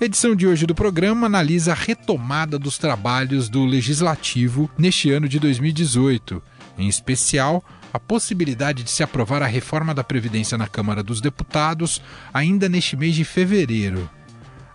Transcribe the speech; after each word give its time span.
A 0.00 0.06
edição 0.06 0.34
de 0.34 0.46
hoje 0.46 0.64
do 0.64 0.74
programa 0.74 1.26
analisa 1.26 1.72
a 1.72 1.74
retomada 1.74 2.58
dos 2.58 2.78
trabalhos 2.78 3.50
do 3.50 3.66
Legislativo 3.66 4.70
neste 4.78 5.10
ano 5.10 5.28
de 5.28 5.38
2018, 5.38 6.42
em 6.78 6.88
especial 6.88 7.62
a 7.92 8.00
possibilidade 8.00 8.82
de 8.82 8.90
se 8.90 9.02
aprovar 9.02 9.42
a 9.42 9.46
reforma 9.46 9.94
da 9.94 10.02
Previdência 10.02 10.56
na 10.56 10.66
Câmara 10.66 11.02
dos 11.02 11.20
Deputados 11.20 12.00
ainda 12.32 12.66
neste 12.66 12.96
mês 12.96 13.14
de 13.14 13.26
fevereiro. 13.26 14.08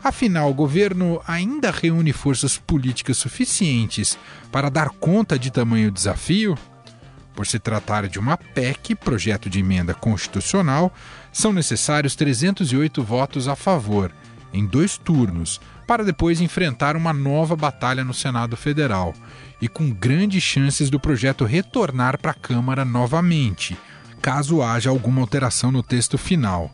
Afinal, 0.03 0.51
o 0.51 0.53
governo 0.53 1.19
ainda 1.25 1.71
reúne 1.71 2.13
forças 2.13 2.59
políticas 2.59 3.17
suficientes 3.17 4.19
para 4.51 4.69
dar 4.69 4.89
conta 4.89 5.39
de 5.39 5.49
tamanho 5.49 5.89
desafio? 5.89 6.55
Por 7.33 7.47
se 7.47 7.57
tratar 7.57 8.07
de 8.07 8.19
uma 8.19 8.37
PEC, 8.37 8.93
projeto 8.93 9.49
de 9.49 9.59
emenda 9.59 9.95
constitucional, 9.95 10.93
são 11.33 11.51
necessários 11.51 12.15
308 12.15 13.01
votos 13.01 13.47
a 13.47 13.55
favor, 13.55 14.13
em 14.55 14.65
dois 14.65 14.97
turnos, 14.97 15.59
para 15.85 16.03
depois 16.03 16.39
enfrentar 16.39 16.95
uma 16.95 17.11
nova 17.11 17.55
batalha 17.55 18.03
no 18.03 18.13
Senado 18.13 18.55
Federal, 18.55 19.13
e 19.61 19.67
com 19.67 19.91
grandes 19.91 20.41
chances 20.41 20.89
do 20.89 20.99
projeto 20.99 21.43
retornar 21.43 22.17
para 22.17 22.31
a 22.31 22.35
Câmara 22.35 22.85
novamente, 22.85 23.77
caso 24.21 24.61
haja 24.61 24.89
alguma 24.89 25.21
alteração 25.21 25.71
no 25.71 25.83
texto 25.83 26.17
final. 26.17 26.71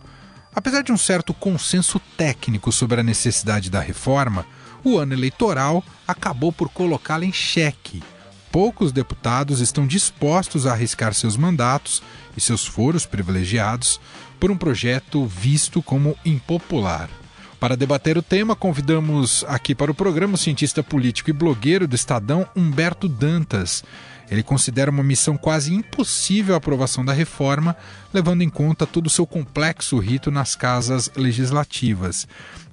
Apesar 0.53 0.83
de 0.83 0.91
um 0.91 0.97
certo 0.97 1.33
consenso 1.33 1.99
técnico 2.15 2.71
sobre 2.71 3.01
a 3.01 3.03
necessidade 3.03 3.69
da 3.69 3.79
reforma, 3.79 4.45
o 4.83 4.97
ano 4.97 5.13
eleitoral 5.13 5.83
acabou 6.07 6.51
por 6.51 6.69
colocá-la 6.69 7.25
em 7.25 7.33
xeque. 7.33 8.03
Poucos 8.51 8.91
deputados 8.91 9.59
estão 9.59 9.87
dispostos 9.87 10.67
a 10.67 10.73
arriscar 10.73 11.13
seus 11.13 11.37
mandatos 11.37 12.03
e 12.35 12.41
seus 12.41 12.65
foros 12.65 13.05
privilegiados 13.05 13.99
por 14.39 14.51
um 14.51 14.57
projeto 14.57 15.25
visto 15.25 15.81
como 15.81 16.17
impopular. 16.25 17.09
Para 17.61 17.77
debater 17.77 18.17
o 18.17 18.23
tema, 18.23 18.55
convidamos 18.55 19.45
aqui 19.47 19.75
para 19.75 19.91
o 19.91 19.93
programa 19.93 20.33
o 20.33 20.37
cientista 20.37 20.81
político 20.81 21.29
e 21.29 21.33
blogueiro 21.33 21.87
do 21.87 21.95
Estadão, 21.95 22.43
Humberto 22.55 23.07
Dantas. 23.07 23.83
Ele 24.31 24.41
considera 24.41 24.89
uma 24.89 25.03
missão 25.03 25.37
quase 25.37 25.71
impossível 25.71 26.55
a 26.55 26.57
aprovação 26.57 27.05
da 27.05 27.13
reforma, 27.13 27.77
levando 28.11 28.41
em 28.41 28.49
conta 28.49 28.87
todo 28.87 29.05
o 29.05 29.11
seu 29.11 29.27
complexo 29.27 29.99
rito 29.99 30.31
nas 30.31 30.55
casas 30.55 31.11
legislativas. 31.15 32.27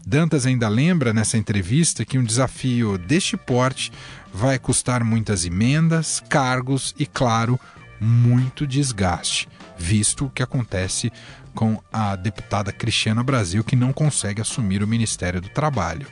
Dantas 0.06 0.47
ainda 0.47 0.70
lembra 0.70 1.12
nessa 1.12 1.36
entrevista 1.36 2.02
que 2.02 2.17
um 2.17 2.25
desafio 2.25 2.97
deste 2.97 3.36
porte 3.36 3.92
vai 4.33 4.58
custar 4.58 5.05
muitas 5.05 5.45
emendas, 5.45 6.23
cargos 6.30 6.95
e, 6.98 7.05
claro, 7.05 7.61
muito 8.00 8.67
desgaste, 8.67 9.50
visto 9.77 10.25
o 10.25 10.30
que 10.30 10.42
acontece 10.42 11.12
com 11.59 11.83
a 11.92 12.14
deputada 12.14 12.70
Cristiana 12.70 13.20
Brasil, 13.20 13.64
que 13.64 13.75
não 13.75 13.92
consegue 13.92 14.41
assumir 14.41 14.81
o 14.81 14.87
Ministério 14.87 15.41
do 15.41 15.48
Trabalho. 15.48 16.06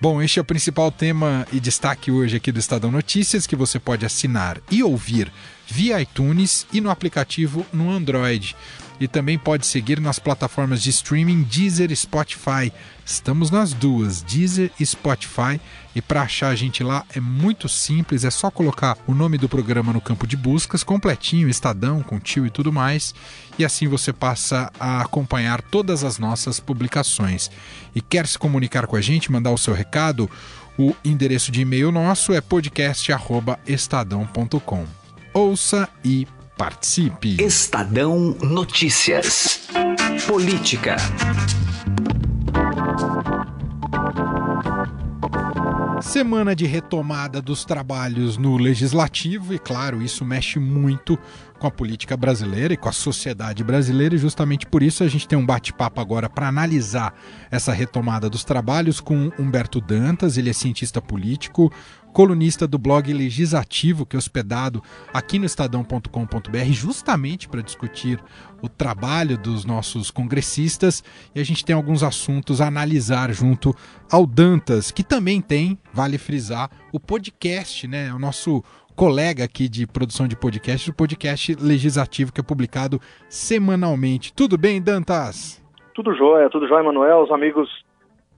Bom, 0.00 0.22
este 0.22 0.38
é 0.38 0.42
o 0.42 0.44
principal 0.44 0.92
tema 0.92 1.44
e 1.52 1.58
destaque 1.58 2.12
hoje 2.12 2.36
aqui 2.36 2.52
do 2.52 2.60
Estadão 2.60 2.92
Notícias, 2.92 3.48
que 3.48 3.56
você 3.56 3.80
pode 3.80 4.06
assinar 4.06 4.60
e 4.70 4.84
ouvir 4.84 5.32
via 5.66 6.00
iTunes 6.00 6.68
e 6.72 6.80
no 6.80 6.88
aplicativo 6.88 7.66
no 7.72 7.90
Android. 7.90 8.54
E 8.98 9.06
também 9.06 9.38
pode 9.38 9.66
seguir 9.66 10.00
nas 10.00 10.18
plataformas 10.18 10.82
de 10.82 10.88
streaming 10.90 11.42
Deezer 11.42 11.92
e 11.92 11.96
Spotify. 11.96 12.72
Estamos 13.04 13.50
nas 13.50 13.74
duas, 13.74 14.22
Deezer 14.22 14.70
e 14.80 14.86
Spotify. 14.86 15.60
E 15.94 16.00
para 16.00 16.22
achar 16.22 16.48
a 16.48 16.54
gente 16.54 16.82
lá 16.82 17.04
é 17.14 17.20
muito 17.20 17.68
simples, 17.68 18.24
é 18.24 18.30
só 18.30 18.50
colocar 18.50 18.96
o 19.06 19.14
nome 19.14 19.36
do 19.38 19.48
programa 19.48 19.92
no 19.92 20.00
campo 20.00 20.26
de 20.26 20.36
buscas, 20.36 20.82
completinho, 20.82 21.48
Estadão, 21.48 22.02
com 22.02 22.18
tio 22.18 22.44
e 22.46 22.50
tudo 22.50 22.72
mais. 22.72 23.14
E 23.58 23.64
assim 23.64 23.86
você 23.86 24.12
passa 24.12 24.72
a 24.78 25.00
acompanhar 25.02 25.62
todas 25.62 26.02
as 26.02 26.18
nossas 26.18 26.58
publicações. 26.58 27.48
E 27.94 28.00
quer 28.00 28.26
se 28.26 28.38
comunicar 28.38 28.86
com 28.86 28.96
a 28.96 29.00
gente, 29.00 29.32
mandar 29.32 29.52
o 29.52 29.58
seu 29.58 29.74
recado? 29.74 30.28
O 30.78 30.94
endereço 31.04 31.50
de 31.50 31.62
e-mail 31.62 31.90
nosso 31.90 32.34
é 32.34 32.40
podcast@estadão.com. 32.40 34.86
Ouça 35.32 35.88
e 36.04 36.28
participe. 36.56 37.36
Estadão 37.42 38.34
Notícias. 38.40 39.68
Política. 40.26 40.96
Semana 46.00 46.56
de 46.56 46.64
retomada 46.66 47.42
dos 47.42 47.64
trabalhos 47.64 48.38
no 48.38 48.56
legislativo, 48.56 49.52
e 49.52 49.58
claro, 49.58 50.00
isso 50.02 50.24
mexe 50.24 50.58
muito 50.58 51.18
com 51.58 51.66
a 51.66 51.70
política 51.70 52.16
brasileira 52.16 52.74
e 52.74 52.76
com 52.76 52.88
a 52.88 52.92
sociedade 52.92 53.64
brasileira, 53.64 54.14
e 54.14 54.18
justamente 54.18 54.66
por 54.66 54.82
isso 54.82 55.02
a 55.02 55.08
gente 55.08 55.26
tem 55.26 55.38
um 55.38 55.46
bate-papo 55.46 56.00
agora 56.00 56.28
para 56.28 56.48
analisar 56.48 57.14
essa 57.50 57.72
retomada 57.72 58.28
dos 58.28 58.44
trabalhos 58.44 59.00
com 59.00 59.30
Humberto 59.38 59.80
Dantas, 59.80 60.36
ele 60.36 60.50
é 60.50 60.52
cientista 60.52 61.00
político, 61.00 61.72
colunista 62.16 62.66
do 62.66 62.78
blog 62.78 63.12
Legislativo, 63.12 64.06
que 64.06 64.16
é 64.16 64.18
hospedado 64.18 64.82
aqui 65.12 65.38
no 65.38 65.44
estadão.com.br, 65.44 66.72
justamente 66.72 67.46
para 67.46 67.60
discutir 67.60 68.18
o 68.62 68.70
trabalho 68.70 69.36
dos 69.36 69.66
nossos 69.66 70.10
congressistas. 70.10 71.04
E 71.34 71.40
a 71.40 71.44
gente 71.44 71.62
tem 71.62 71.76
alguns 71.76 72.02
assuntos 72.02 72.62
a 72.62 72.68
analisar 72.68 73.30
junto 73.34 73.76
ao 74.10 74.26
Dantas, 74.26 74.90
que 74.90 75.04
também 75.04 75.42
tem, 75.42 75.78
vale 75.92 76.16
frisar, 76.16 76.70
o 76.90 76.98
podcast, 76.98 77.86
né? 77.86 78.10
O 78.14 78.18
nosso 78.18 78.64
colega 78.96 79.44
aqui 79.44 79.68
de 79.68 79.86
produção 79.86 80.26
de 80.26 80.34
podcast, 80.34 80.90
o 80.90 80.94
podcast 80.94 81.54
legislativo 81.60 82.32
que 82.32 82.40
é 82.40 82.42
publicado 82.42 82.98
semanalmente. 83.28 84.32
Tudo 84.32 84.56
bem, 84.56 84.80
Dantas? 84.80 85.62
Tudo 85.94 86.14
jóia, 86.14 86.48
tudo 86.48 86.66
jóia, 86.66 86.82
Manuel. 86.82 87.22
Os 87.22 87.30
amigos 87.30 87.68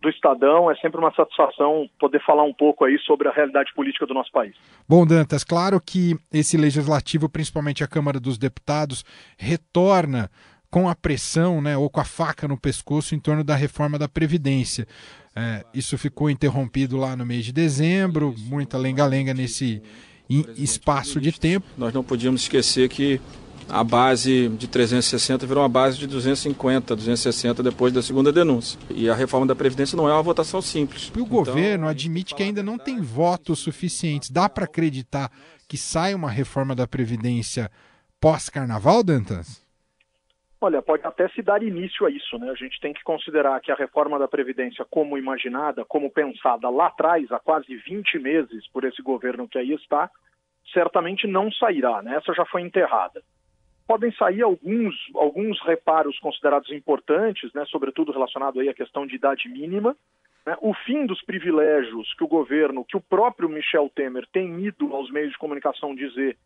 do 0.03 0.09
Estadão. 0.09 0.71
É 0.71 0.75
sempre 0.77 0.99
uma 0.99 1.15
satisfação 1.15 1.89
poder 1.99 2.21
falar 2.25 2.43
um 2.43 2.53
pouco 2.53 2.85
aí 2.85 2.99
sobre 3.01 3.29
a 3.29 3.33
realidade 3.33 3.73
política 3.75 4.05
do 4.05 4.15
nosso 4.15 4.33
país. 4.33 4.55
Bom, 4.89 5.07
Dantas, 5.07 5.45
claro 5.45 5.81
que 5.81 6.17
esse 6.33 6.57
legislativo, 6.57 7.29
principalmente 7.29 7.85
a 7.85 7.89
Câmara 7.89 8.19
dos 8.19 8.37
Deputados, 8.37 9.05
retorna 9.37 10.29
com 10.71 10.89
a 10.89 10.95
pressão, 10.95 11.63
né, 11.63 11.77
ou 11.77 11.89
com 11.89 12.01
a 12.01 12.05
faca 12.05 12.47
no 12.47 12.59
pescoço 12.59 13.15
em 13.15 13.21
torno 13.21 13.43
da 13.43 13.55
reforma 13.55 13.99
da 13.99 14.09
Previdência. 14.09 14.87
É, 15.35 15.65
isso 15.73 15.97
ficou 15.97 16.29
interrompido 16.29 16.97
lá 16.97 17.17
no 17.17 17.25
mês 17.25 17.45
de 17.45 17.53
dezembro, 17.53 18.35
muita 18.37 18.77
lenga-lenga 18.77 19.33
nesse 19.33 19.81
espaço 20.29 21.21
de 21.21 21.33
tempo. 21.33 21.67
Nós 21.77 21.93
não 21.93 22.05
podíamos 22.05 22.43
esquecer 22.43 22.89
que 22.89 23.21
a 23.69 23.85
base 23.85 24.49
de 24.49 24.67
360 24.67 25.47
virou 25.47 25.63
uma 25.63 25.69
base 25.69 25.99
de 25.99 26.07
250, 26.07 26.97
260 26.97 27.63
depois 27.63 27.93
da 27.93 28.03
segunda 28.03 28.33
denúncia. 28.33 28.79
E 28.91 29.09
a 29.11 29.15
reforma 29.15 29.47
da 29.47 29.55
Previdência 29.55 29.97
não 29.97 30.09
é 30.09 30.13
uma 30.13 30.23
votação 30.23 30.63
simples. 30.63 31.13
E 31.15 31.19
o 31.19 31.23
então, 31.23 31.27
governo 31.27 31.87
admite 31.87 32.35
que 32.35 32.43
ainda 32.43 32.63
não 32.63 32.79
tem 32.79 33.01
votos 33.01 33.59
suficientes. 33.59 34.31
Dá 34.31 34.49
para 34.49 34.65
acreditar 34.65 35.31
que 35.67 35.77
sai 35.77 36.15
uma 36.15 36.31
reforma 36.31 36.75
da 36.75 36.87
Previdência 36.87 37.71
pós-carnaval, 38.21 39.03
Dantas? 39.03 39.68
Olha, 40.61 40.83
pode 40.83 41.07
até 41.07 41.29
se 41.29 41.41
dar 41.41 41.63
início 41.63 42.05
a 42.05 42.11
isso, 42.11 42.37
né? 42.39 42.51
A 42.51 42.55
gente 42.55 42.81
tem 42.81 42.93
que 42.93 43.03
considerar 43.05 43.61
que 43.61 43.71
a 43.71 43.77
reforma 43.77 44.19
da 44.19 44.27
Previdência, 44.27 44.85
como 44.91 45.17
imaginada, 45.17 45.85
como 45.85 46.11
pensada 46.11 46.69
lá 46.69 46.87
atrás, 46.87 47.31
há 47.31 47.39
quase 47.39 47.77
20 47.77 48.19
meses 48.19 48.67
por 48.69 48.85
esse 48.85 49.01
governo 49.01 49.49
que 49.49 49.57
aí 49.57 49.73
está, 49.73 50.11
certamente 50.73 51.29
não 51.29 51.51
sairá, 51.53 52.03
né? 52.03 52.17
Essa 52.17 52.35
já 52.35 52.45
foi 52.45 52.63
enterrada 52.63 53.23
podem 53.89 54.13
sair 54.13 54.43
alguns, 54.43 54.95
alguns 55.15 55.59
reparos 55.63 56.19
considerados 56.19 56.71
importantes, 56.71 57.51
né, 57.55 57.65
sobretudo 57.65 58.13
relacionado 58.13 58.61
aí 58.61 58.69
à 58.69 58.75
questão 58.75 59.07
de 59.07 59.17
idade 59.17 59.49
mínima, 59.49 59.97
né, 60.45 60.55
o 60.61 60.75
fim 60.75 61.07
dos 61.07 61.23
privilégios 61.23 62.13
que 62.13 62.23
o 62.23 62.29
governo, 62.29 62.85
que 62.85 62.99
o 62.99 63.01
próprio 63.01 63.49
Michel 63.49 63.91
Temer 63.95 64.27
tem 64.31 64.61
ido 64.61 64.95
aos 64.95 65.11
meios 65.11 65.33
de 65.33 65.39
comunicação 65.39 65.95
dizer 65.95 66.37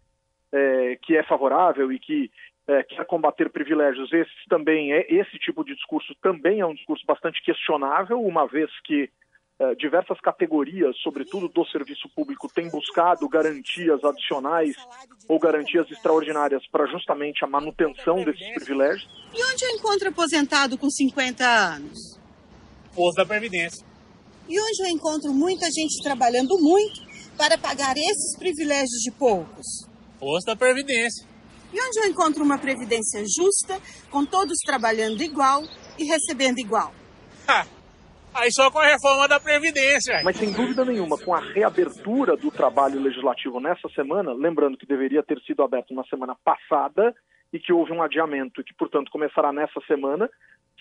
é, 0.53 0.99
que 1.03 1.17
é 1.17 1.23
favorável 1.23 1.91
e 1.93 1.99
que 1.99 2.31
é, 2.67 2.83
quer 2.85 3.05
combater 3.07 3.51
privilégios, 3.51 4.13
esse 4.13 4.31
também 4.49 4.93
é 4.93 5.07
esse 5.13 5.39
tipo 5.39 5.65
de 5.65 5.75
discurso 5.75 6.15
também 6.23 6.61
é 6.61 6.67
um 6.67 6.75
discurso 6.75 7.05
bastante 7.07 7.43
questionável, 7.43 8.21
uma 8.21 8.47
vez 8.47 8.71
que 8.85 9.11
é, 9.59 9.75
diversas 9.75 10.21
categorias, 10.21 10.97
sobretudo 11.03 11.49
do 11.49 11.65
serviço 11.67 12.09
público, 12.15 12.49
têm 12.53 12.69
buscado 12.69 13.29
garantias 13.29 14.03
adicionais 14.03 14.77
ou 15.29 15.39
garantias 15.39 15.91
extraordinárias 15.91 16.67
para 16.69 16.87
justamente 16.87 17.45
a 17.45 17.49
manutenção 17.49 18.25
desses 18.25 18.55
privilégios. 18.55 19.09
E 19.35 19.53
onde 19.53 19.65
eu 19.65 19.71
encontro 19.71 20.09
aposentado 20.09 20.79
com 20.79 20.91
50 20.91 21.45
anos? 21.45 22.19
Posto 22.95 23.17
da 23.17 23.27
Previdência. 23.27 23.87
E 24.49 24.61
hoje 24.61 24.83
eu 24.83 24.87
encontro 24.87 25.33
muita 25.33 25.67
gente 25.67 26.03
trabalhando 26.03 26.59
muito 26.59 27.01
para 27.37 27.57
pagar 27.57 27.97
esses 27.97 28.37
privilégios 28.39 29.01
de 29.03 29.11
poucos. 29.13 29.92
Posto 30.23 30.47
da 30.47 30.55
Previdência. 30.55 31.27
E 31.75 31.83
onde 31.83 31.99
eu 31.99 32.05
encontro 32.09 32.45
uma 32.45 32.57
previdência 32.57 33.25
justa, 33.27 33.81
com 34.09 34.25
todos 34.25 34.57
trabalhando 34.65 35.21
igual 35.21 35.63
e 35.99 36.05
recebendo 36.05 36.61
igual? 36.61 36.93
Ha, 37.49 37.67
aí 38.33 38.53
só 38.53 38.71
com 38.71 38.79
a 38.79 38.87
reforma 38.87 39.27
da 39.27 39.41
Previdência. 39.41 40.21
Mas 40.23 40.37
sem 40.37 40.53
dúvida 40.53 40.85
nenhuma, 40.85 41.19
com 41.19 41.35
a 41.35 41.41
reabertura 41.41 42.37
do 42.37 42.53
trabalho 42.53 43.01
legislativo 43.01 43.59
nessa 43.59 43.89
semana, 43.97 44.33
lembrando 44.33 44.79
que 44.79 44.87
deveria 44.87 45.25
ter 45.25 45.41
sido 45.41 45.61
aberto 45.61 45.93
na 45.93 46.05
semana 46.05 46.37
passada 46.45 47.13
e 47.53 47.59
que 47.59 47.73
houve 47.73 47.91
um 47.91 48.01
adiamento 48.01 48.61
e 48.61 48.65
que, 48.65 48.75
portanto, 48.75 49.11
começará 49.11 49.53
nessa 49.53 49.81
semana, 49.89 50.31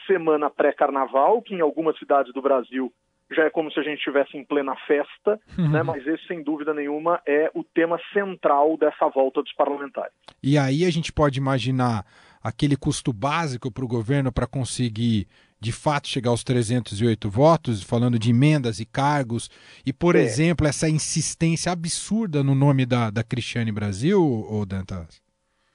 semana 0.06 0.52
pré-carnaval, 0.52 1.42
que 1.42 1.56
em 1.56 1.62
algumas 1.62 1.98
cidades 1.98 2.32
do 2.32 2.44
Brasil 2.44 2.94
já 3.36 3.46
é 3.46 3.50
como 3.50 3.72
se 3.72 3.80
a 3.80 3.84
gente 3.84 3.98
estivesse 3.98 4.38
em 4.38 4.44
plena 4.44 4.76
festa, 4.88 5.40
uhum. 5.58 5.72
né? 5.72 5.84
mas 5.84 6.06
esse, 6.06 6.26
sem 6.28 6.44
dúvida 6.44 6.74
nenhuma, 6.74 7.22
é 7.26 7.50
o 7.54 7.64
tema 7.64 8.00
central 8.14 8.78
dessa 8.78 9.08
volta 9.10 9.42
dos 9.42 9.54
parlamentares. 9.54 10.14
E 10.44 10.58
aí 10.58 10.86
a 10.86 10.92
gente 10.92 11.12
pode 11.12 11.40
imaginar 11.40 12.06
aquele 12.44 12.76
custo 12.76 13.14
básico 13.14 13.72
para 13.72 13.86
o 13.86 13.88
governo 13.88 14.32
para 14.32 14.48
conseguir, 14.48 15.28
de 15.60 15.72
fato, 15.72 16.08
chegar 16.08 16.32
aos 16.32 16.44
308 16.44 17.30
votos, 17.30 17.84
falando 17.84 18.18
de 18.18 18.32
emendas 18.32 18.80
e 18.80 18.86
cargos, 18.86 19.50
e, 19.86 19.94
por 19.94 20.16
é. 20.16 20.20
exemplo, 20.20 20.68
essa 20.68 20.90
insistência 20.90 21.72
absurda 21.72 22.44
no 22.44 22.56
nome 22.56 22.86
da, 22.86 23.10
da 23.10 23.24
Cristiane 23.24 23.72
Brasil, 23.72 24.22
ou 24.22 24.66
Dantas? 24.66 25.22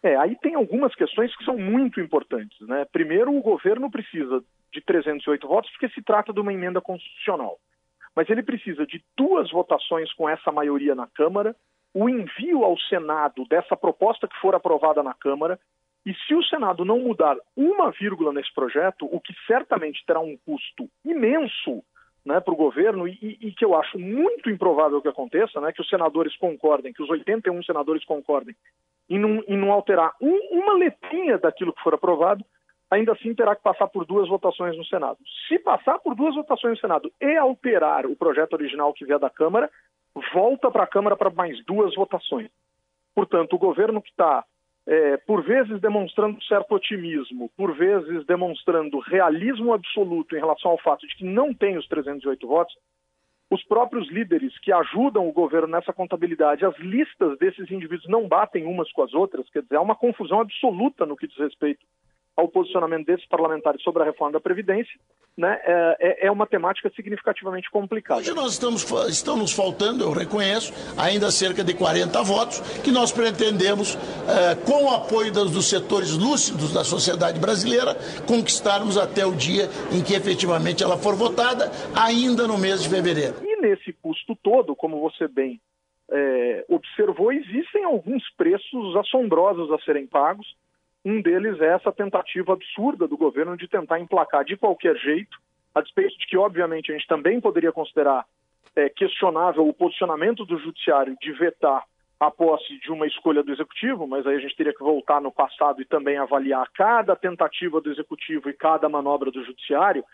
É, 0.03 0.17
aí 0.17 0.37
tem 0.41 0.55
algumas 0.55 0.94
questões 0.94 1.35
que 1.37 1.44
são 1.44 1.58
muito 1.58 2.00
importantes. 2.00 2.56
Né? 2.61 2.85
Primeiro, 2.93 3.37
o 3.37 3.43
governo 3.43 3.91
precisa 3.91 4.43
de 4.73 4.81
308 4.81 5.47
votos, 5.47 5.71
porque 5.71 5.89
se 5.89 6.03
trata 6.03 6.33
de 6.33 6.41
uma 6.41 6.53
emenda 6.53 6.81
constitucional. 6.81 7.59
Mas 8.15 8.29
ele 8.31 8.43
precisa 8.43 8.87
de 8.87 9.03
duas 9.17 9.51
votações 9.51 10.13
com 10.15 10.29
essa 10.29 10.51
maioria 10.51 10.95
na 10.95 11.07
Câmara, 11.07 11.55
o 11.95 12.09
envio 12.09 12.65
ao 12.65 12.79
Senado 12.79 13.45
dessa 13.49 13.77
proposta 13.77 14.29
que 14.29 14.37
for 14.37 14.55
aprovada 14.55 15.03
na 15.03 15.15
Câmara, 15.15 15.59
e 16.05 16.15
se 16.15 16.35
o 16.35 16.45
Senado 16.45 16.85
não 16.85 17.01
mudar 17.01 17.37
uma 17.57 17.91
vírgula 17.91 18.33
nesse 18.33 18.53
projeto, 18.55 19.09
o 19.11 19.21
que 19.21 19.35
certamente 19.47 20.05
terá 20.07 20.21
um 20.21 20.37
custo 20.47 20.89
imenso 21.05 21.83
né, 22.25 22.41
para 22.41 22.53
o 22.53 22.57
governo 22.57 23.09
e, 23.09 23.39
e, 23.41 23.53
que 23.53 23.65
eu 23.65 23.75
acho 23.75 23.99
muito 23.99 24.51
improvável 24.51 25.01
que 25.01 25.09
aconteça, 25.09 25.61
né, 25.61 25.73
que 25.73 25.81
os 25.81 25.89
senadores 25.89 26.37
concordem, 26.37 26.93
que 26.93 27.03
os 27.03 27.09
81 27.09 27.63
senadores 27.63 28.05
concordem 28.05 28.55
em 29.09 29.19
não, 29.19 29.43
em 29.47 29.57
não 29.57 29.71
alterar 29.71 30.13
um, 30.21 30.37
uma 30.51 30.75
letrinha 30.75 31.39
daquilo 31.39 31.73
que 31.73 31.83
for 31.83 31.95
aprovado, 31.95 32.45
ainda 32.91 33.12
assim 33.12 33.35
terá 33.35 33.55
que 33.55 33.62
passar 33.62 33.88
por 33.88 34.05
duas 34.05 34.29
votações 34.29 34.77
no 34.77 34.85
Senado. 34.85 35.19
Se 35.49 35.59
passar 35.59 35.99
por 35.99 36.15
duas 36.15 36.35
votações 36.35 36.75
no 36.75 36.81
Senado 36.81 37.12
e 37.21 37.37
alterar 37.37 38.06
o 38.06 38.17
projeto 38.17 38.55
original 38.55 38.93
que 38.93 39.05
vier 39.05 39.19
da 39.19 39.31
Câmara, 39.31 39.71
volta 40.33 40.71
para 40.71 40.85
a 40.85 40.87
Câmara 40.87 41.17
para 41.17 41.31
mais 41.31 41.62
duas 41.65 41.94
votações. 41.94 42.50
Portanto, 43.15 43.55
o 43.55 43.59
governo 43.59 44.00
que 44.00 44.11
está, 44.11 44.44
é, 44.87 45.17
por 45.19 45.43
vezes, 45.43 45.81
demonstrando 45.81 46.43
certo 46.44 46.75
otimismo, 46.75 47.50
por 47.56 47.75
vezes 47.75 48.25
demonstrando 48.27 48.99
realismo 49.00 49.73
absoluto 49.73 50.37
em 50.37 50.41
relação 50.41 50.71
ao 50.71 50.79
fato 50.79 51.06
de 51.06 51.17
que 51.17 51.25
não 51.25 51.53
tem 51.53 51.77
os 51.77 51.87
308 51.89 52.47
votos, 52.47 52.75
os 53.50 53.62
próprios 53.65 54.09
líderes 54.11 54.59
que 54.59 54.73
ajudam 54.73 55.29
o 55.29 55.32
governo 55.32 55.69
nessa 55.69 55.93
contabilidade, 55.93 56.65
as 56.65 56.77
listas 56.79 57.39
desses 57.39 57.71
indivíduos 57.71 58.09
não 58.09 58.27
batem 58.27 58.67
umas 58.67 58.91
com 58.93 59.03
as 59.03 59.15
outras, 59.15 59.49
quer 59.50 59.62
dizer, 59.62 59.77
há 59.77 59.81
uma 59.81 59.94
confusão 59.94 60.41
absoluta 60.41 61.06
no 61.06 61.17
que 61.17 61.29
diz 61.29 61.37
respeito 61.39 61.87
ao 62.37 62.49
posicionamento 62.49 63.06
desses 63.06 63.27
parlamentares 63.27 63.83
sobre 63.83 64.03
a 64.03 64.06
reforma 64.06 64.33
da 64.33 64.41
Previdência, 64.41 64.93
né, 65.37 65.59
é, 65.65 65.97
é, 66.00 66.27
é 66.27 66.31
uma 66.31 66.47
temática 66.47 66.91
significativamente 66.94 67.71
complicada. 67.71 68.21
Hoje 68.21 68.35
nós 68.35 68.53
estamos, 68.53 68.85
estamos 69.09 69.53
faltando, 69.53 70.05
eu 70.05 70.12
reconheço, 70.12 70.73
ainda 70.99 71.31
cerca 71.31 71.65
de 71.65 71.75
40 71.75 72.23
votos, 72.23 72.61
que 72.83 72.91
nós 72.91 73.11
pretendemos, 73.11 73.97
é, 74.29 74.55
com 74.55 74.85
o 74.85 74.91
apoio 74.91 75.33
dos, 75.33 75.50
dos 75.50 75.69
setores 75.69 76.12
lúcidos 76.12 76.73
da 76.75 76.85
sociedade 76.85 77.41
brasileira, 77.41 77.94
conquistarmos 78.27 78.99
até 78.99 79.25
o 79.25 79.35
dia 79.35 79.69
em 79.91 80.03
que 80.03 80.15
efetivamente 80.15 80.82
ela 80.82 80.99
for 80.99 81.15
votada, 81.15 81.71
ainda 81.94 82.47
no 82.47 82.59
mês 82.59 82.82
de 82.82 82.89
fevereiro. 82.89 83.37
E 83.43 83.61
nesse 83.61 83.93
custo 83.94 84.37
todo, 84.37 84.77
como 84.77 85.00
você 85.00 85.27
bem 85.27 85.61
é, 86.11 86.65
observou, 86.69 87.32
existem 87.32 87.85
alguns 87.85 88.23
preços 88.37 88.97
assombrosos 88.97 89.71
a 89.73 89.79
serem 89.79 90.06
pagos 90.06 90.47
um 91.06 91.23
deles 91.23 91.61
é 91.61 91.67
essa 91.67 91.93
tentativa 91.93 92.53
absurda 92.53 93.06
do 93.06 93.17
governo 93.17 93.56
de 93.56 93.69
tentar 93.69 94.00
emplacar 94.00 94.44
de 94.44 94.56
qualquer 94.56 94.97
jeito, 94.97 95.38
a 95.73 95.81
despeito 95.81 96.19
de 96.19 96.26
que, 96.26 96.37
obviamente, 96.37 96.91
a 96.91 96.97
gente 96.97 97.06
também 97.06 97.41
poderia 97.41 97.70
considerar 97.70 98.26
é, 98.75 98.88
questionável 98.88 99.69
o 99.69 99.73
posicionamento 99.73 100.44
do 100.44 100.58
judiciário 100.58 101.17
de 101.23 101.31
vetar 101.31 101.85
a 102.19 102.29
posse 102.29 102.76
de 102.81 102.91
uma 102.91 103.06
escolha 103.06 103.41
do 103.41 103.53
executivo, 103.53 104.05
mas 104.08 104.26
aí 104.26 104.35
a 104.35 104.41
gente 104.41 104.56
teria 104.56 104.75
que 104.75 104.82
voltar 104.82 105.20
no 105.20 105.31
passado 105.31 105.81
e 105.81 105.85
também 105.85 106.19
avaliar 106.19 106.69
cada 106.75 107.14
tentativa 107.14 107.81
do 107.81 107.93
executivo 107.93 108.50
e 108.50 108.53
cada 108.53 108.88
manobra 108.88 109.31
do 109.31 109.44
judiciário, 109.44 110.05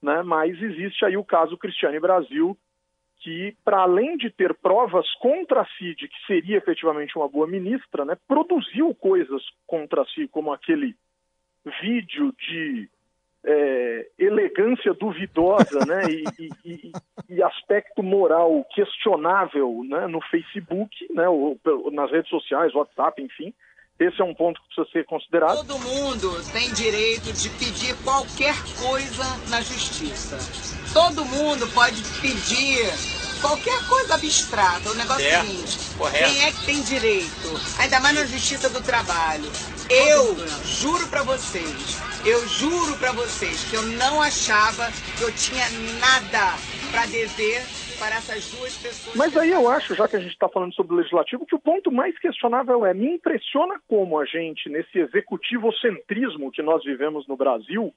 né? 0.00 0.22
Mas 0.22 0.60
existe 0.62 1.04
aí 1.04 1.16
o 1.16 1.24
caso 1.24 1.58
Cristiane 1.58 1.98
Brasil, 1.98 2.56
que, 3.20 3.56
para 3.64 3.80
além 3.80 4.16
de 4.16 4.30
ter 4.30 4.54
provas 4.54 5.06
contra 5.14 5.66
si 5.76 5.94
de 5.94 6.08
que 6.08 6.26
seria 6.26 6.58
efetivamente 6.58 7.16
uma 7.16 7.28
boa 7.28 7.46
ministra, 7.46 8.04
né, 8.04 8.16
produziu 8.26 8.94
coisas 8.94 9.42
contra 9.66 10.04
si, 10.14 10.28
como 10.28 10.52
aquele 10.52 10.94
vídeo 11.80 12.32
de 12.38 12.88
é, 13.44 14.08
elegância 14.18 14.92
duvidosa 14.94 15.80
né, 15.86 16.02
e, 16.10 16.50
e, 16.64 16.92
e, 17.28 17.42
aspecto 17.42 18.02
moral 18.02 18.64
questionável 18.74 19.82
né, 19.84 20.06
no 20.06 20.20
Facebook, 20.22 20.90
né, 21.12 21.28
ou, 21.28 21.58
nas 21.92 22.10
redes 22.10 22.30
sociais, 22.30 22.74
WhatsApp, 22.74 23.22
enfim. 23.22 23.52
Esse 23.98 24.20
é 24.20 24.24
um 24.24 24.34
ponto 24.34 24.60
que 24.60 24.66
precisa 24.68 24.92
ser 24.92 25.04
considerado. 25.06 25.56
Todo 25.56 25.78
mundo 25.80 26.52
tem 26.52 26.72
direito 26.72 27.32
de 27.32 27.50
pedir 27.58 27.96
qualquer 28.04 28.54
coisa 28.80 29.24
na 29.50 29.60
justiça 29.60 30.67
todo 30.92 31.24
mundo 31.24 31.66
pode 31.68 32.02
pedir 32.20 32.86
qualquer 33.40 33.86
coisa 33.88 34.14
abstrata. 34.14 34.90
O 34.90 34.94
negócio 34.94 35.26
é 35.26 35.40
o 35.40 35.46
seguinte: 35.46 35.78
correto. 35.96 36.24
quem 36.24 36.44
é 36.44 36.52
que 36.52 36.66
tem 36.66 36.82
direito? 36.82 37.60
Ainda 37.78 38.00
mais 38.00 38.14
na 38.14 38.24
justiça 38.26 38.68
do 38.70 38.82
trabalho. 38.82 39.50
Eu 39.90 40.36
juro 40.64 41.06
para 41.08 41.22
vocês, 41.22 41.98
eu 42.26 42.46
juro 42.46 42.96
para 42.98 43.12
vocês 43.12 43.64
que 43.64 43.74
eu 43.74 43.82
não 43.82 44.20
achava 44.20 44.90
que 45.16 45.22
eu 45.22 45.32
tinha 45.32 45.64
nada 45.98 46.58
para 46.90 47.06
dever 47.06 47.62
para 47.98 48.16
essas 48.16 48.50
duas 48.52 48.76
pessoas. 48.76 49.16
Mas 49.16 49.36
aí 49.36 49.50
eu 49.50 49.68
acho, 49.68 49.94
já 49.94 50.06
que 50.06 50.16
a 50.16 50.20
gente 50.20 50.32
está 50.32 50.48
falando 50.48 50.74
sobre 50.74 50.94
o 50.94 50.96
legislativo, 50.96 51.46
que 51.46 51.54
o 51.54 51.60
ponto 51.60 51.90
mais 51.90 52.16
questionável 52.18 52.86
é: 52.86 52.94
me 52.94 53.14
impressiona 53.14 53.80
como 53.88 54.18
a 54.18 54.24
gente, 54.24 54.68
nesse 54.68 54.98
executivocentrismo 54.98 56.52
que 56.52 56.62
nós 56.62 56.84
vivemos 56.84 57.26
no 57.26 57.36
Brasil, 57.36 57.92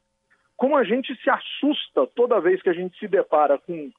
como 0.61 0.77
a 0.77 0.83
gente 0.83 1.19
se 1.23 1.27
assusta 1.27 2.05
toda 2.15 2.39
vez 2.39 2.61
que 2.61 2.69
a 2.69 2.73
gente 2.73 2.95
se 2.99 3.07
depara 3.07 3.57
com 3.57 3.91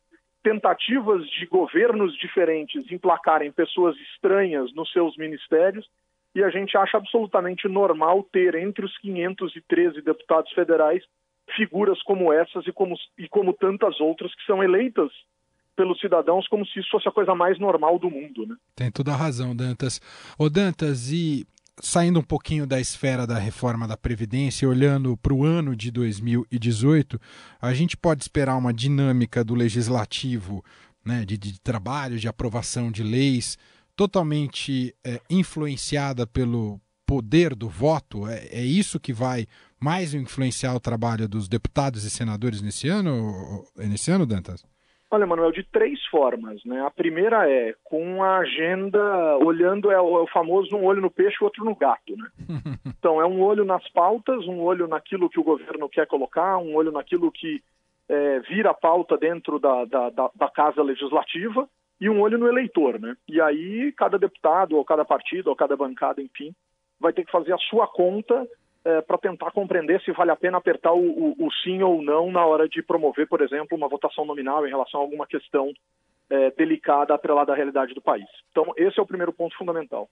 tentativas 0.44 1.28
de 1.28 1.44
governos 1.46 2.16
diferentes 2.16 2.88
emplacarem 2.92 3.50
pessoas 3.50 3.96
estranhas 4.14 4.72
nos 4.72 4.92
seus 4.92 5.16
ministérios 5.16 5.84
e 6.32 6.40
a 6.40 6.50
gente 6.50 6.78
acha 6.78 6.98
absolutamente 6.98 7.66
normal 7.66 8.22
ter 8.32 8.54
entre 8.54 8.84
os 8.84 8.96
513 8.98 10.02
deputados 10.02 10.52
federais 10.52 11.02
figuras 11.56 12.00
como 12.04 12.32
essas 12.32 12.64
e 12.64 12.70
como, 12.70 12.94
e 13.18 13.28
como 13.28 13.52
tantas 13.54 14.00
outras 14.00 14.32
que 14.32 14.46
são 14.46 14.62
eleitas 14.62 15.10
pelos 15.74 15.98
cidadãos 15.98 16.46
como 16.46 16.64
se 16.64 16.78
isso 16.78 16.90
fosse 16.92 17.08
a 17.08 17.12
coisa 17.12 17.34
mais 17.34 17.58
normal 17.58 17.98
do 17.98 18.08
mundo. 18.08 18.46
Né? 18.46 18.54
Tem 18.76 18.88
toda 18.88 19.10
a 19.10 19.16
razão, 19.16 19.56
Dantas. 19.56 20.00
Ô 20.38 20.48
Dantas, 20.48 21.10
e 21.10 21.44
saindo 21.80 22.20
um 22.20 22.22
pouquinho 22.22 22.66
da 22.66 22.80
esfera 22.80 23.26
da 23.26 23.38
reforma 23.38 23.86
da 23.86 23.96
Previdência, 23.96 24.68
olhando 24.68 25.16
para 25.16 25.32
o 25.32 25.44
ano 25.44 25.74
de 25.74 25.90
2018, 25.90 27.20
a 27.60 27.72
gente 27.72 27.96
pode 27.96 28.22
esperar 28.22 28.56
uma 28.56 28.72
dinâmica 28.72 29.42
do 29.42 29.54
legislativo, 29.54 30.64
né, 31.04 31.24
de, 31.24 31.36
de 31.36 31.60
trabalho, 31.60 32.18
de 32.18 32.28
aprovação 32.28 32.90
de 32.90 33.02
leis, 33.02 33.56
totalmente 33.96 34.94
é, 35.04 35.20
influenciada 35.28 36.26
pelo 36.26 36.80
poder 37.06 37.54
do 37.54 37.68
voto? 37.68 38.26
É, 38.26 38.46
é 38.46 38.64
isso 38.64 39.00
que 39.00 39.12
vai 39.12 39.46
mais 39.80 40.14
influenciar 40.14 40.74
o 40.74 40.80
trabalho 40.80 41.28
dos 41.28 41.48
deputados 41.48 42.04
e 42.04 42.10
senadores 42.10 42.62
nesse 42.62 42.88
ano, 42.88 43.66
nesse 43.76 44.10
ano, 44.10 44.24
Dantas? 44.24 44.64
Olha, 45.12 45.26
Manuel, 45.26 45.52
de 45.52 45.62
três 45.62 46.02
formas. 46.06 46.64
Né? 46.64 46.80
A 46.80 46.90
primeira 46.90 47.46
é 47.46 47.74
com 47.84 48.22
a 48.22 48.38
agenda, 48.38 49.36
olhando 49.44 49.90
é 49.90 50.00
o, 50.00 50.24
é 50.24 50.26
famoso 50.28 50.74
um 50.74 50.86
olho 50.86 51.02
no 51.02 51.10
peixe 51.10 51.36
e 51.38 51.44
outro 51.44 51.62
no 51.66 51.76
gato. 51.76 52.16
Né? 52.16 52.28
Então, 53.02 53.20
é 53.20 53.26
um 53.26 53.42
olho 53.42 53.64
nas 53.64 53.86
pautas, 53.90 54.46
um 54.46 54.60
olho 54.60 54.86
naquilo 54.86 55.28
que 55.28 55.38
o 55.38 55.44
governo 55.44 55.88
quer 55.88 56.06
colocar, 56.06 56.56
um 56.58 56.74
olho 56.76 56.92
naquilo 56.92 57.32
que 57.32 57.60
é, 58.08 58.38
vira 58.40 58.72
pauta 58.72 59.18
dentro 59.18 59.58
da, 59.58 59.84
da, 59.84 60.08
da, 60.08 60.30
da 60.34 60.48
casa 60.48 60.82
legislativa 60.82 61.68
e 62.00 62.08
um 62.08 62.20
olho 62.20 62.38
no 62.38 62.48
eleitor. 62.48 62.98
Né? 62.98 63.14
E 63.28 63.40
aí, 63.40 63.92
cada 63.92 64.18
deputado, 64.18 64.76
ou 64.76 64.84
cada 64.84 65.04
partido, 65.04 65.48
ou 65.48 65.56
cada 65.56 65.76
bancada, 65.76 66.22
enfim, 66.22 66.54
vai 66.98 67.12
ter 67.12 67.24
que 67.24 67.32
fazer 67.32 67.52
a 67.52 67.58
sua 67.58 67.86
conta 67.86 68.48
é, 68.84 69.00
para 69.00 69.18
tentar 69.18 69.50
compreender 69.52 70.00
se 70.02 70.12
vale 70.12 70.30
a 70.30 70.36
pena 70.36 70.58
apertar 70.58 70.92
o, 70.92 70.98
o, 70.98 71.46
o, 71.46 71.52
sim 71.62 71.82
ou 71.82 72.02
não 72.02 72.30
na 72.30 72.44
hora 72.44 72.68
de 72.68 72.82
promover, 72.82 73.28
por 73.28 73.40
exemplo, 73.40 73.76
uma 73.76 73.88
votação 73.88 74.24
nominal 74.24 74.66
em 74.66 74.70
relação 74.70 75.00
a 75.00 75.02
alguma 75.02 75.26
questão 75.26 75.72
é, 76.28 76.50
delicada 76.50 77.14
atrelada 77.14 77.52
à 77.52 77.54
realidade 77.54 77.94
do 77.94 78.02
país. 78.02 78.26
Então, 78.50 78.72
esse 78.76 78.98
é 78.98 79.02
o 79.02 79.06
primeiro 79.06 79.32
ponto 79.32 79.56
fundamental. 79.56 80.08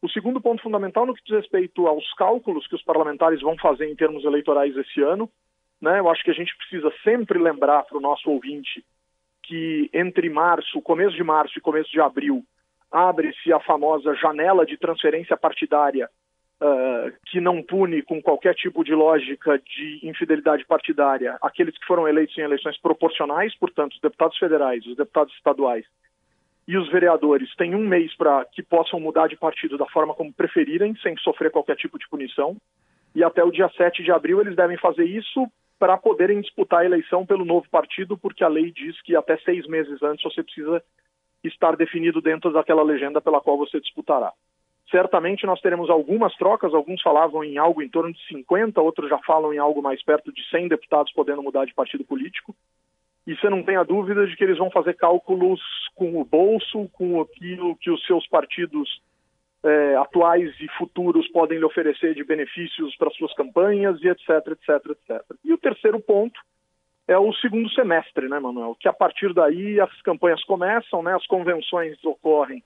O 0.00 0.08
segundo 0.08 0.40
ponto 0.40 0.62
fundamental 0.62 1.06
no 1.06 1.14
que 1.14 1.24
diz 1.24 1.34
respeito 1.34 1.86
aos 1.86 2.12
cálculos 2.14 2.66
que 2.66 2.74
os 2.74 2.82
parlamentares 2.82 3.40
vão 3.40 3.56
fazer 3.56 3.90
em 3.90 3.96
termos 3.96 4.24
eleitorais 4.24 4.76
esse 4.76 5.02
ano, 5.02 5.28
né, 5.80 5.98
eu 5.98 6.08
acho 6.08 6.22
que 6.22 6.30
a 6.30 6.34
gente 6.34 6.56
precisa 6.56 6.92
sempre 7.02 7.38
lembrar 7.38 7.82
para 7.84 7.98
o 7.98 8.00
nosso 8.00 8.30
ouvinte 8.30 8.84
que 9.42 9.90
entre 9.92 10.28
março, 10.28 10.80
começo 10.82 11.14
de 11.14 11.22
março 11.22 11.58
e 11.58 11.62
começo 11.62 11.90
de 11.90 12.00
abril, 12.00 12.42
abre-se 12.90 13.52
a 13.52 13.60
famosa 13.60 14.14
janela 14.14 14.64
de 14.64 14.76
transferência 14.76 15.36
partidária 15.36 16.08
uh, 16.60 17.12
que 17.26 17.40
não 17.40 17.62
pune 17.62 18.02
com 18.02 18.20
qualquer 18.22 18.54
tipo 18.54 18.84
de 18.84 18.94
lógica 18.94 19.58
de 19.58 20.00
infidelidade 20.02 20.64
partidária 20.66 21.36
aqueles 21.42 21.76
que 21.76 21.86
foram 21.86 22.08
eleitos 22.08 22.36
em 22.38 22.42
eleições 22.42 22.78
proporcionais, 22.80 23.56
portanto, 23.56 23.92
os 23.92 24.00
deputados 24.00 24.38
federais, 24.38 24.84
os 24.86 24.96
deputados 24.96 25.34
estaduais 25.34 25.84
e 26.68 26.76
os 26.76 26.90
vereadores 26.90 27.54
têm 27.54 27.74
um 27.74 27.86
mês 27.86 28.14
para 28.16 28.44
que 28.46 28.62
possam 28.62 28.98
mudar 28.98 29.28
de 29.28 29.36
partido 29.36 29.78
da 29.78 29.86
forma 29.86 30.14
como 30.14 30.32
preferirem, 30.32 30.96
sem 30.96 31.16
sofrer 31.18 31.50
qualquer 31.50 31.76
tipo 31.76 31.98
de 31.98 32.08
punição. 32.08 32.56
E 33.14 33.22
até 33.22 33.42
o 33.44 33.52
dia 33.52 33.68
7 33.76 34.02
de 34.02 34.10
abril 34.10 34.40
eles 34.40 34.56
devem 34.56 34.76
fazer 34.76 35.04
isso 35.04 35.46
para 35.78 35.96
poderem 35.96 36.40
disputar 36.40 36.80
a 36.80 36.84
eleição 36.84 37.24
pelo 37.24 37.44
novo 37.44 37.68
partido, 37.70 38.18
porque 38.18 38.42
a 38.42 38.48
lei 38.48 38.72
diz 38.72 39.00
que 39.02 39.14
até 39.14 39.36
seis 39.38 39.66
meses 39.66 40.02
antes 40.02 40.24
você 40.24 40.42
precisa 40.42 40.82
estar 41.44 41.76
definido 41.76 42.20
dentro 42.20 42.52
daquela 42.52 42.82
legenda 42.82 43.20
pela 43.20 43.40
qual 43.40 43.56
você 43.56 43.78
disputará. 43.78 44.32
Certamente 44.90 45.46
nós 45.46 45.60
teremos 45.60 45.90
algumas 45.90 46.34
trocas, 46.36 46.72
alguns 46.72 47.02
falavam 47.02 47.42
em 47.42 47.58
algo 47.58 47.82
em 47.82 47.88
torno 47.88 48.12
de 48.12 48.26
50, 48.28 48.80
outros 48.80 49.10
já 49.10 49.18
falam 49.18 49.52
em 49.52 49.58
algo 49.58 49.82
mais 49.82 50.02
perto 50.04 50.32
de 50.32 50.48
100 50.48 50.68
deputados 50.68 51.12
podendo 51.12 51.42
mudar 51.42 51.64
de 51.64 51.74
partido 51.74 52.04
político. 52.04 52.54
E 53.26 53.34
você 53.34 53.50
não 53.50 53.64
tem 53.64 53.76
a 53.76 53.82
dúvida 53.82 54.24
de 54.26 54.36
que 54.36 54.44
eles 54.44 54.58
vão 54.58 54.70
fazer 54.70 54.94
cálculos 54.94 55.60
com 55.96 56.20
o 56.20 56.24
bolso, 56.24 56.88
com 56.92 57.20
aquilo 57.20 57.74
que 57.76 57.90
os 57.90 58.04
seus 58.06 58.24
partidos 58.28 59.02
é, 59.64 59.96
atuais 59.96 60.54
e 60.60 60.68
futuros 60.78 61.26
podem 61.32 61.58
lhe 61.58 61.64
oferecer 61.64 62.14
de 62.14 62.22
benefícios 62.22 62.94
para 62.96 63.10
suas 63.10 63.34
campanhas 63.34 64.00
e 64.00 64.08
etc, 64.08 64.28
etc, 64.52 64.90
etc. 64.90 65.22
E 65.44 65.52
o 65.52 65.58
terceiro 65.58 65.98
ponto 65.98 66.38
é 67.08 67.18
o 67.18 67.32
segundo 67.34 67.68
semestre, 67.70 68.28
né, 68.28 68.38
Manuel? 68.38 68.76
Que 68.78 68.88
a 68.88 68.92
partir 68.92 69.34
daí 69.34 69.80
as 69.80 70.02
campanhas 70.02 70.44
começam, 70.44 71.02
né, 71.02 71.16
as 71.16 71.26
convenções 71.26 71.96
ocorrem 72.04 72.62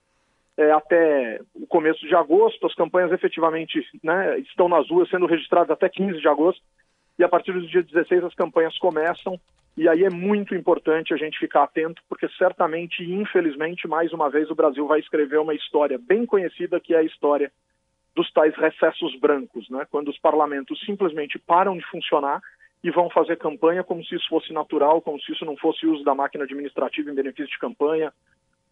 é, 0.60 0.72
até 0.72 1.40
o 1.54 1.66
começo 1.66 2.06
de 2.06 2.14
agosto, 2.14 2.66
as 2.66 2.74
campanhas 2.74 3.10
efetivamente 3.12 3.82
né, 4.04 4.38
estão 4.40 4.68
nas 4.68 4.90
ruas 4.90 5.08
sendo 5.08 5.24
registradas 5.24 5.70
até 5.70 5.88
15 5.88 6.20
de 6.20 6.28
agosto, 6.28 6.62
e 7.18 7.24
a 7.24 7.28
partir 7.30 7.52
do 7.52 7.66
dia 7.66 7.82
16 7.82 8.24
as 8.24 8.34
campanhas 8.34 8.76
começam, 8.76 9.40
e 9.74 9.88
aí 9.88 10.04
é 10.04 10.10
muito 10.10 10.54
importante 10.54 11.14
a 11.14 11.16
gente 11.16 11.38
ficar 11.38 11.62
atento, 11.62 12.02
porque 12.06 12.28
certamente, 12.36 13.02
infelizmente, 13.02 13.88
mais 13.88 14.12
uma 14.12 14.28
vez 14.28 14.50
o 14.50 14.54
Brasil 14.54 14.86
vai 14.86 15.00
escrever 15.00 15.38
uma 15.38 15.54
história 15.54 15.98
bem 15.98 16.26
conhecida, 16.26 16.78
que 16.78 16.92
é 16.92 16.98
a 16.98 17.02
história 17.02 17.50
dos 18.14 18.30
tais 18.30 18.54
recessos 18.54 19.18
brancos, 19.18 19.66
né? 19.70 19.86
quando 19.90 20.08
os 20.08 20.18
parlamentos 20.18 20.78
simplesmente 20.84 21.38
param 21.38 21.74
de 21.74 21.86
funcionar 21.86 22.42
e 22.84 22.90
vão 22.90 23.08
fazer 23.08 23.38
campanha 23.38 23.82
como 23.82 24.04
se 24.04 24.14
isso 24.14 24.28
fosse 24.28 24.52
natural, 24.52 25.00
como 25.00 25.18
se 25.22 25.32
isso 25.32 25.46
não 25.46 25.56
fosse 25.56 25.86
uso 25.86 26.04
da 26.04 26.14
máquina 26.14 26.44
administrativa 26.44 27.10
em 27.10 27.14
benefício 27.14 27.50
de 27.50 27.58
campanha, 27.58 28.12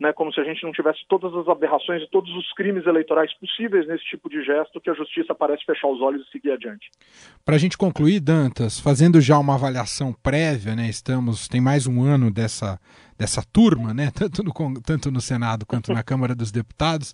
né, 0.00 0.12
como 0.12 0.32
se 0.32 0.40
a 0.40 0.44
gente 0.44 0.62
não 0.62 0.72
tivesse 0.72 1.00
todas 1.08 1.34
as 1.34 1.48
aberrações 1.48 2.02
e 2.02 2.10
todos 2.10 2.30
os 2.36 2.52
crimes 2.52 2.86
eleitorais 2.86 3.32
possíveis 3.38 3.86
nesse 3.88 4.04
tipo 4.04 4.30
de 4.30 4.42
gesto 4.44 4.80
que 4.80 4.88
a 4.88 4.94
justiça 4.94 5.34
parece 5.34 5.64
fechar 5.64 5.88
os 5.88 6.00
olhos 6.00 6.26
e 6.26 6.30
seguir 6.30 6.52
adiante. 6.52 6.88
Para 7.44 7.56
a 7.56 7.58
gente 7.58 7.76
concluir, 7.76 8.20
Dantas, 8.20 8.78
fazendo 8.78 9.20
já 9.20 9.36
uma 9.38 9.54
avaliação 9.54 10.12
prévia, 10.12 10.76
né, 10.76 10.88
estamos 10.88 11.48
tem 11.48 11.60
mais 11.60 11.86
um 11.86 12.02
ano 12.02 12.30
dessa 12.30 12.78
dessa 13.18 13.42
turma, 13.52 13.92
né, 13.92 14.10
tanto 14.14 14.44
no 14.44 14.80
tanto 14.80 15.10
no 15.10 15.20
Senado 15.20 15.66
quanto 15.66 15.92
na 15.92 16.02
Câmara 16.04 16.34
dos 16.34 16.52
Deputados. 16.52 17.12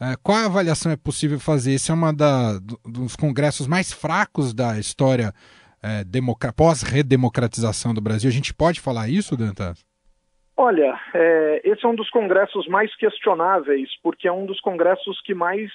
É, 0.00 0.14
qual 0.22 0.38
a 0.38 0.44
avaliação 0.44 0.92
é 0.92 0.96
possível 0.96 1.40
fazer? 1.40 1.72
Esse 1.72 1.90
é 1.90 2.12
da, 2.12 2.58
dos 2.86 3.16
congressos 3.16 3.66
mais 3.66 3.92
fracos 3.92 4.54
da 4.54 4.78
história 4.78 5.34
é, 5.82 6.04
pós-redemocratização 6.56 7.92
do 7.92 8.00
Brasil. 8.00 8.30
A 8.30 8.32
gente 8.32 8.54
pode 8.54 8.80
falar 8.80 9.08
isso, 9.08 9.36
Dantas? 9.36 9.89
Olha, 10.62 11.00
é, 11.14 11.62
esse 11.64 11.86
é 11.86 11.88
um 11.88 11.94
dos 11.94 12.10
congressos 12.10 12.68
mais 12.68 12.94
questionáveis, 12.96 13.88
porque 14.02 14.28
é 14.28 14.32
um 14.32 14.44
dos 14.44 14.60
congressos 14.60 15.18
que 15.22 15.32
mais 15.32 15.70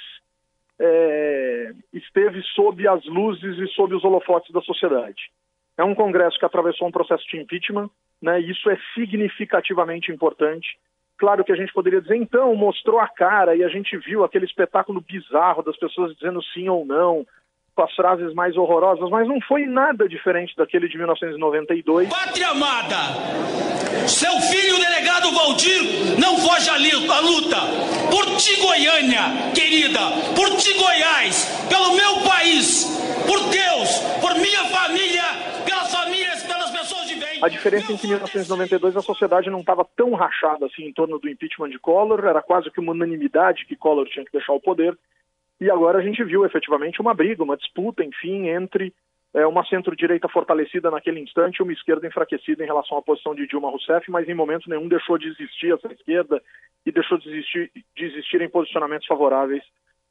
é, 0.80 1.72
esteve 1.92 2.40
sob 2.54 2.88
as 2.88 3.04
luzes 3.06 3.58
e 3.58 3.68
sob 3.70 3.96
os 3.96 4.04
holofotes 4.04 4.54
da 4.54 4.62
sociedade. 4.62 5.32
É 5.76 5.84
um 5.84 5.96
congresso 5.96 6.38
que 6.38 6.46
atravessou 6.46 6.88
um 6.88 6.92
processo 6.92 7.28
de 7.28 7.40
impeachment, 7.42 7.90
né, 8.22 8.40
e 8.40 8.52
isso 8.52 8.70
é 8.70 8.78
significativamente 8.94 10.12
importante. 10.12 10.78
Claro 11.18 11.44
que 11.44 11.52
a 11.52 11.56
gente 11.56 11.74
poderia 11.74 12.00
dizer, 12.00 12.18
então, 12.18 12.56
mostrou 12.56 13.00
a 13.00 13.08
cara 13.08 13.56
e 13.56 13.64
a 13.64 13.68
gente 13.70 13.98
viu 13.98 14.24
aquele 14.24 14.46
espetáculo 14.46 15.02
bizarro 15.02 15.64
das 15.64 15.78
pessoas 15.78 16.16
dizendo 16.16 16.44
sim 16.54 16.70
ou 16.70 16.86
não, 16.86 17.26
com 17.76 17.84
as 17.84 17.94
frases 17.94 18.34
mais 18.34 18.56
horrorosas, 18.56 19.10
mas 19.10 19.28
não 19.28 19.40
foi 19.42 19.66
nada 19.66 20.08
diferente 20.08 20.56
daquele 20.56 20.88
de 20.88 20.98
1992. 20.98 22.08
Pátria 22.10 22.50
amada! 22.50 22.96
Seu 24.08 24.32
filho, 24.40 24.80
delegado 24.80 25.32
Valdir, 25.32 26.20
não 26.20 26.38
foge 26.38 26.70
à 26.70 26.78
luta. 27.20 27.58
Por 28.10 28.26
ti, 28.38 28.56
Goiânia, 28.62 29.52
querida, 29.54 30.00
por 30.36 30.50
ti, 30.58 30.74
Goiás, 30.74 31.66
pelo 31.68 31.96
meu 31.96 32.22
país, 32.30 32.86
por 33.26 33.40
Deus, 33.50 34.00
por 34.22 34.36
minha 34.36 34.64
família, 34.66 35.24
pelas 35.66 35.94
famílias, 35.94 36.44
pelas 36.44 36.70
pessoas 36.72 37.08
de 37.08 37.16
bem. 37.16 37.40
A 37.42 37.50
diferença 37.50 37.94
é 37.94 37.98
que 37.98 38.06
em 38.06 38.10
1992 38.10 38.96
a 38.96 39.02
sociedade 39.02 39.50
não 39.50 39.62
estava 39.62 39.86
tão 39.96 40.14
rachada 40.14 40.68
assim 40.68 40.84
em 40.84 40.94
torno 40.94 41.18
do 41.18 41.28
impeachment 41.28 41.70
de 41.70 41.80
Collor, 41.80 42.26
era 42.26 42.42
quase 42.42 42.70
que 42.70 42.80
uma 42.80 42.92
unanimidade 42.92 43.66
que 43.66 43.76
Collor 43.76 44.08
tinha 44.08 44.24
que 44.24 44.32
deixar 44.32 44.54
o 44.54 44.62
poder. 44.62 44.96
E 45.60 45.70
agora 45.70 46.00
a 46.00 46.02
gente 46.02 46.24
viu 46.24 46.46
efetivamente 46.46 47.00
uma 47.00 47.14
briga, 47.14 47.44
uma 47.44 47.58
disputa, 47.58 48.04
enfim, 48.04 48.50
entre 48.50 48.94
é, 49.36 49.46
uma 49.46 49.66
centro-direita 49.66 50.30
fortalecida 50.30 50.90
naquele 50.90 51.20
instante 51.20 51.58
e 51.58 51.64
uma 51.64 51.74
esquerda 51.74 52.08
enfraquecida 52.08 52.64
em 52.64 52.68
relação 52.68 52.98
à 52.98 53.02
posição 53.02 53.36
de 53.36 53.46
Dilma 53.46 53.70
Rousseff, 53.70 54.10
mas 54.10 54.28
em 54.30 54.34
momento 54.34 54.70
nenhum 54.70 54.88
deixou 54.88 55.18
de 55.18 55.28
existir 55.28 55.74
essa 55.74 55.92
esquerda 55.92 56.42
e 56.86 56.92
deixou 56.92 57.18
de 57.18 57.30
existir, 57.30 57.72
de 57.96 58.06
existir 58.06 58.42
em 58.42 58.50
posicionamentos 58.50 59.06
favoráveis 59.08 59.62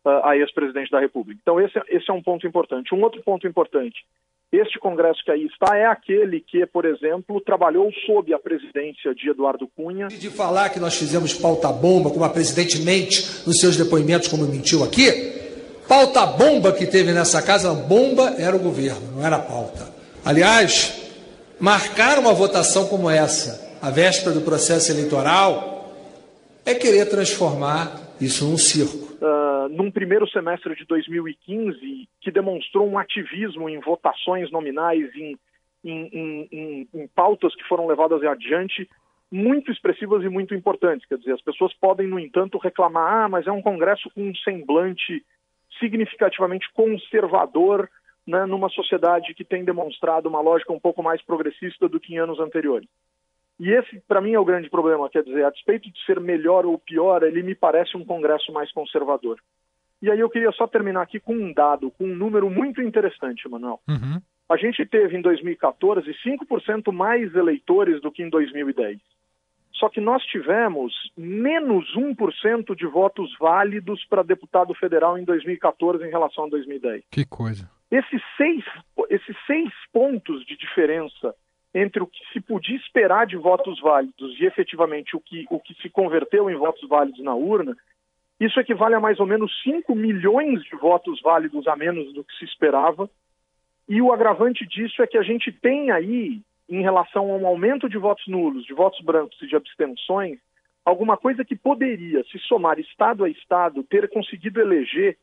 uh, 0.04 0.24
a 0.24 0.36
ex-presidente 0.36 0.90
da 0.90 1.00
República. 1.00 1.40
Então 1.42 1.58
esse, 1.58 1.80
esse 1.88 2.10
é 2.10 2.12
um 2.12 2.22
ponto 2.22 2.46
importante. 2.46 2.94
Um 2.94 3.02
outro 3.02 3.22
ponto 3.22 3.46
importante, 3.46 4.04
este 4.52 4.78
Congresso 4.78 5.24
que 5.24 5.30
aí 5.30 5.46
está 5.46 5.76
é 5.76 5.86
aquele 5.86 6.40
que, 6.40 6.66
por 6.66 6.84
exemplo, 6.84 7.40
trabalhou 7.40 7.90
sob 8.06 8.32
a 8.34 8.38
presidência 8.38 9.14
de 9.14 9.30
Eduardo 9.30 9.66
Cunha. 9.74 10.08
De 10.08 10.30
falar 10.30 10.68
que 10.68 10.78
nós 10.78 10.96
fizemos 10.98 11.32
pauta-bomba, 11.32 12.10
como 12.10 12.24
a 12.24 12.30
presidente 12.30 12.78
mente 12.84 13.22
nos 13.46 13.58
seus 13.58 13.76
depoimentos, 13.76 14.28
como 14.28 14.46
mentiu 14.46 14.84
aqui, 14.84 15.33
pauta-bomba 15.94 16.72
que 16.72 16.86
teve 16.86 17.12
nessa 17.12 17.40
casa, 17.40 17.72
bomba 17.72 18.34
era 18.36 18.56
o 18.56 18.58
governo, 18.58 19.12
não 19.14 19.24
era 19.24 19.36
a 19.36 19.38
pauta. 19.38 19.94
Aliás, 20.24 21.14
marcar 21.60 22.18
uma 22.18 22.34
votação 22.34 22.88
como 22.88 23.08
essa, 23.08 23.78
a 23.80 23.90
véspera 23.90 24.34
do 24.34 24.40
processo 24.40 24.90
eleitoral, 24.90 25.94
é 26.66 26.74
querer 26.74 27.08
transformar 27.08 28.00
isso 28.20 28.44
num 28.44 28.58
circo 28.58 29.14
uh, 29.22 29.68
num 29.68 29.88
primeiro 29.88 30.28
semestre 30.28 30.74
de 30.74 30.84
2015 30.84 32.08
que 32.20 32.32
demonstrou 32.32 32.88
um 32.88 32.98
ativismo 32.98 33.68
em 33.68 33.78
votações 33.78 34.50
nominais, 34.50 35.08
em, 35.14 35.38
em, 35.84 36.48
em, 36.50 36.88
em 36.92 37.06
pautas 37.14 37.54
que 37.54 37.62
foram 37.68 37.86
levadas 37.86 38.20
adiante 38.24 38.88
muito 39.30 39.70
expressivas 39.70 40.24
e 40.24 40.28
muito 40.28 40.54
importantes. 40.54 41.06
Quer 41.06 41.18
dizer, 41.18 41.32
as 41.34 41.42
pessoas 41.42 41.72
podem, 41.74 42.08
no 42.08 42.18
entanto, 42.18 42.58
reclamar: 42.58 43.26
ah, 43.26 43.28
mas 43.28 43.46
é 43.46 43.52
um 43.52 43.62
Congresso 43.62 44.10
com 44.10 44.22
um 44.22 44.34
semblante 44.36 45.24
significativamente 45.84 46.72
conservador 46.72 47.90
né, 48.26 48.46
numa 48.46 48.70
sociedade 48.70 49.34
que 49.34 49.44
tem 49.44 49.64
demonstrado 49.64 50.28
uma 50.28 50.40
lógica 50.40 50.72
um 50.72 50.80
pouco 50.80 51.02
mais 51.02 51.22
progressista 51.22 51.88
do 51.88 52.00
que 52.00 52.14
em 52.14 52.18
anos 52.18 52.40
anteriores. 52.40 52.88
E 53.60 53.70
esse, 53.70 54.00
para 54.08 54.20
mim, 54.20 54.32
é 54.32 54.38
o 54.38 54.44
grande 54.44 54.70
problema. 54.70 55.08
Quer 55.10 55.22
dizer, 55.22 55.44
a 55.44 55.50
despeito 55.50 55.90
de 55.90 56.04
ser 56.04 56.18
melhor 56.18 56.66
ou 56.66 56.78
pior, 56.78 57.22
ele 57.22 57.42
me 57.42 57.54
parece 57.54 57.96
um 57.96 58.04
Congresso 58.04 58.52
mais 58.52 58.72
conservador. 58.72 59.38
E 60.02 60.10
aí 60.10 60.18
eu 60.18 60.30
queria 60.30 60.50
só 60.52 60.66
terminar 60.66 61.02
aqui 61.02 61.20
com 61.20 61.34
um 61.34 61.52
dado, 61.52 61.90
com 61.92 62.04
um 62.04 62.16
número 62.16 62.50
muito 62.50 62.82
interessante, 62.82 63.48
Manuel. 63.48 63.80
Uhum. 63.88 64.20
A 64.50 64.56
gente 64.56 64.84
teve 64.84 65.16
em 65.16 65.22
2014 65.22 66.10
5% 66.10 66.92
mais 66.92 67.34
eleitores 67.34 68.00
do 68.00 68.10
que 68.10 68.22
em 68.22 68.28
2010. 68.28 68.98
Só 69.84 69.90
que 69.90 70.00
nós 70.00 70.24
tivemos 70.24 70.94
menos 71.14 71.94
1% 71.94 72.74
de 72.74 72.86
votos 72.86 73.36
válidos 73.38 74.02
para 74.06 74.22
deputado 74.22 74.72
federal 74.72 75.18
em 75.18 75.24
2014 75.24 76.02
em 76.02 76.08
relação 76.08 76.44
a 76.44 76.48
2010. 76.48 77.04
Que 77.10 77.26
coisa. 77.26 77.70
Esses 77.90 78.22
seis, 78.34 78.64
esses 79.10 79.36
seis 79.46 79.70
pontos 79.92 80.42
de 80.46 80.56
diferença 80.56 81.34
entre 81.74 82.02
o 82.02 82.06
que 82.06 82.18
se 82.32 82.40
podia 82.40 82.78
esperar 82.78 83.26
de 83.26 83.36
votos 83.36 83.78
válidos 83.78 84.40
e 84.40 84.46
efetivamente 84.46 85.14
o 85.14 85.20
que, 85.20 85.44
o 85.50 85.60
que 85.60 85.74
se 85.82 85.90
converteu 85.90 86.48
em 86.48 86.56
votos 86.56 86.88
válidos 86.88 87.22
na 87.22 87.34
urna, 87.34 87.76
Isso 88.40 88.58
equivale 88.58 88.94
a 88.94 89.00
mais 89.00 89.20
ou 89.20 89.26
menos 89.26 89.52
5 89.64 89.94
milhões 89.94 90.62
de 90.64 90.76
votos 90.76 91.20
válidos 91.20 91.68
a 91.68 91.76
menos 91.76 92.10
do 92.14 92.24
que 92.24 92.34
se 92.38 92.46
esperava. 92.46 93.10
E 93.86 94.00
o 94.00 94.14
agravante 94.14 94.66
disso 94.66 95.02
é 95.02 95.06
que 95.06 95.18
a 95.18 95.22
gente 95.22 95.52
tem 95.52 95.90
aí, 95.90 96.40
em 96.68 96.82
relação 96.82 97.30
a 97.30 97.36
um 97.36 97.46
aumento 97.46 97.88
de 97.88 97.98
votos 97.98 98.26
nulos, 98.26 98.64
de 98.64 98.72
votos 98.72 99.00
brancos 99.00 99.40
e 99.42 99.46
de 99.46 99.56
abstenções, 99.56 100.38
alguma 100.84 101.16
coisa 101.16 101.44
que 101.44 101.56
poderia, 101.56 102.22
se 102.24 102.38
somar 102.40 102.78
Estado 102.78 103.24
a 103.24 103.28
Estado, 103.28 103.82
ter 103.84 104.08
conseguido 104.08 104.60
eleger, 104.60 105.16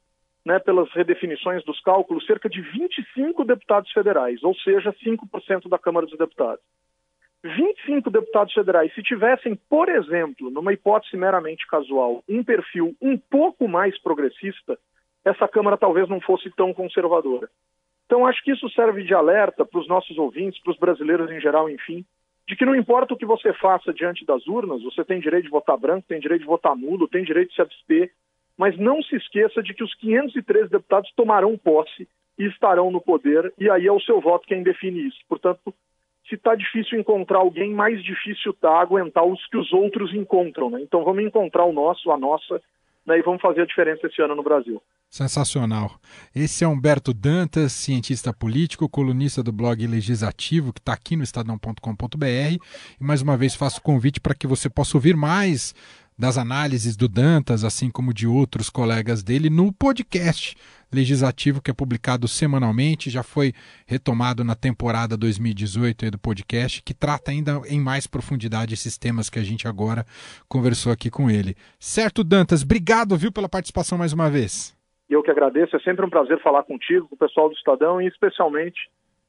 né, 0.45 0.59
pelas 0.59 0.91
redefinições 0.91 1.63
dos 1.63 1.79
cálculos, 1.81 2.25
cerca 2.25 2.49
de 2.49 2.61
25 2.61 3.43
deputados 3.43 3.91
federais, 3.91 4.43
ou 4.43 4.55
seja, 4.55 4.93
5% 4.93 5.69
da 5.69 5.77
Câmara 5.77 6.07
dos 6.07 6.17
Deputados. 6.17 6.63
25 7.43 8.09
deputados 8.11 8.53
federais, 8.53 8.93
se 8.93 9.01
tivessem, 9.01 9.55
por 9.55 9.89
exemplo, 9.89 10.51
numa 10.51 10.73
hipótese 10.73 11.17
meramente 11.17 11.65
casual, 11.67 12.23
um 12.29 12.43
perfil 12.43 12.95
um 13.01 13.17
pouco 13.17 13.67
mais 13.67 13.99
progressista, 13.99 14.77
essa 15.25 15.47
Câmara 15.47 15.77
talvez 15.77 16.07
não 16.07 16.21
fosse 16.21 16.49
tão 16.51 16.73
conservadora. 16.73 17.49
Então, 18.11 18.27
acho 18.27 18.43
que 18.43 18.51
isso 18.51 18.69
serve 18.71 19.05
de 19.05 19.13
alerta 19.13 19.63
para 19.63 19.79
os 19.79 19.87
nossos 19.87 20.17
ouvintes, 20.17 20.61
para 20.61 20.71
os 20.71 20.77
brasileiros 20.77 21.31
em 21.31 21.39
geral, 21.39 21.69
enfim, 21.69 22.03
de 22.45 22.57
que 22.57 22.65
não 22.65 22.75
importa 22.75 23.13
o 23.13 23.17
que 23.17 23.25
você 23.25 23.53
faça 23.53 23.93
diante 23.93 24.25
das 24.25 24.45
urnas, 24.47 24.83
você 24.83 25.05
tem 25.05 25.21
direito 25.21 25.45
de 25.45 25.49
votar 25.49 25.77
branco, 25.77 26.09
tem 26.09 26.19
direito 26.19 26.41
de 26.41 26.47
votar 26.47 26.75
nulo, 26.75 27.07
tem 27.07 27.23
direito 27.23 27.51
de 27.51 27.55
se 27.55 27.61
abster, 27.61 28.11
mas 28.57 28.77
não 28.77 29.01
se 29.01 29.15
esqueça 29.15 29.63
de 29.63 29.73
que 29.73 29.81
os 29.81 29.95
513 29.95 30.69
deputados 30.69 31.09
tomarão 31.15 31.57
posse 31.57 32.05
e 32.37 32.43
estarão 32.47 32.91
no 32.91 32.99
poder, 32.99 33.53
e 33.57 33.69
aí 33.69 33.87
é 33.87 33.91
o 33.93 34.01
seu 34.01 34.19
voto 34.19 34.45
quem 34.45 34.61
define 34.61 35.07
isso. 35.07 35.19
Portanto, 35.29 35.73
se 36.27 36.35
está 36.35 36.53
difícil 36.53 36.99
encontrar 36.99 37.37
alguém, 37.37 37.73
mais 37.73 38.03
difícil 38.03 38.51
está 38.51 38.81
aguentar 38.81 39.23
os 39.23 39.47
que 39.47 39.55
os 39.55 39.71
outros 39.71 40.13
encontram. 40.13 40.69
Né? 40.69 40.81
Então 40.81 41.05
vamos 41.05 41.23
encontrar 41.23 41.63
o 41.63 41.71
nosso, 41.71 42.11
a 42.11 42.17
nossa, 42.17 42.61
né, 43.11 43.19
e 43.19 43.21
vamos 43.21 43.41
fazer 43.41 43.61
a 43.61 43.65
diferença 43.65 44.07
esse 44.07 44.21
ano 44.21 44.35
no 44.35 44.43
Brasil. 44.43 44.81
Sensacional. 45.09 45.91
Esse 46.33 46.63
é 46.63 46.67
Humberto 46.67 47.13
Dantas, 47.13 47.73
cientista 47.73 48.33
político, 48.33 48.87
colunista 48.87 49.43
do 49.43 49.51
blog 49.51 49.85
Legislativo, 49.85 50.71
que 50.71 50.79
está 50.79 50.93
aqui 50.93 51.17
no 51.17 51.23
estadão.com.br. 51.23 52.25
E 52.25 53.03
mais 53.03 53.21
uma 53.21 53.35
vez 53.35 53.53
faço 53.53 53.79
o 53.79 53.83
convite 53.83 54.21
para 54.21 54.33
que 54.33 54.47
você 54.47 54.69
possa 54.69 54.95
ouvir 54.95 55.15
mais 55.15 55.75
das 56.21 56.37
análises 56.37 56.95
do 56.95 57.09
Dantas, 57.09 57.63
assim 57.63 57.89
como 57.89 58.13
de 58.13 58.27
outros 58.27 58.69
colegas 58.69 59.23
dele, 59.23 59.49
no 59.49 59.73
podcast 59.73 60.55
legislativo 60.93 61.59
que 61.59 61.71
é 61.71 61.73
publicado 61.73 62.27
semanalmente, 62.27 63.09
já 63.09 63.23
foi 63.23 63.53
retomado 63.87 64.43
na 64.43 64.53
temporada 64.53 65.17
2018 65.17 66.11
do 66.11 66.19
podcast, 66.19 66.83
que 66.83 66.93
trata 66.93 67.31
ainda 67.31 67.59
em 67.67 67.81
mais 67.81 68.05
profundidade 68.05 68.75
esses 68.75 68.99
temas 68.99 69.31
que 69.31 69.39
a 69.39 69.43
gente 69.43 69.67
agora 69.67 70.05
conversou 70.47 70.93
aqui 70.93 71.09
com 71.09 71.27
ele. 71.27 71.55
Certo, 71.79 72.23
Dantas, 72.23 72.61
obrigado, 72.61 73.17
viu, 73.17 73.31
pela 73.31 73.49
participação 73.49 73.97
mais 73.97 74.13
uma 74.13 74.29
vez. 74.29 74.77
Eu 75.09 75.23
que 75.23 75.31
agradeço, 75.31 75.75
é 75.75 75.79
sempre 75.79 76.05
um 76.05 76.09
prazer 76.09 76.39
falar 76.43 76.61
contigo, 76.61 77.07
com 77.07 77.15
o 77.15 77.17
pessoal 77.17 77.49
do 77.49 77.55
Estadão 77.55 77.99
e 77.99 78.05
especialmente 78.05 78.79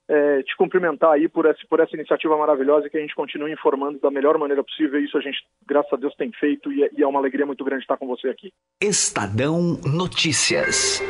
é, 0.09 0.43
te 0.43 0.57
cumprimentar 0.57 1.13
aí 1.13 1.29
por 1.29 1.47
essa, 1.47 1.61
por 1.69 1.81
essa 1.81 1.95
iniciativa 1.95 2.37
maravilhosa 2.37 2.87
e 2.87 2.91
que 2.91 2.99
a 2.99 3.01
gente 3.01 3.15
continue 3.15 3.53
informando 3.53 3.99
da 3.99 4.11
melhor 4.11 4.37
maneira 4.39 4.63
possível. 4.63 5.03
Isso 5.03 5.17
a 5.17 5.21
gente, 5.21 5.39
graças 5.67 5.93
a 5.93 5.97
Deus, 5.97 6.15
tem 6.17 6.31
feito 6.33 6.73
e 6.73 6.85
é, 6.85 6.91
e 6.97 7.03
é 7.03 7.07
uma 7.07 7.19
alegria 7.19 7.47
muito 7.47 7.65
grande 7.65 7.83
estar 7.83 7.97
com 7.97 8.07
você 8.07 8.29
aqui. 8.29 8.53
Estadão 8.81 9.79
Notícias. 9.85 11.01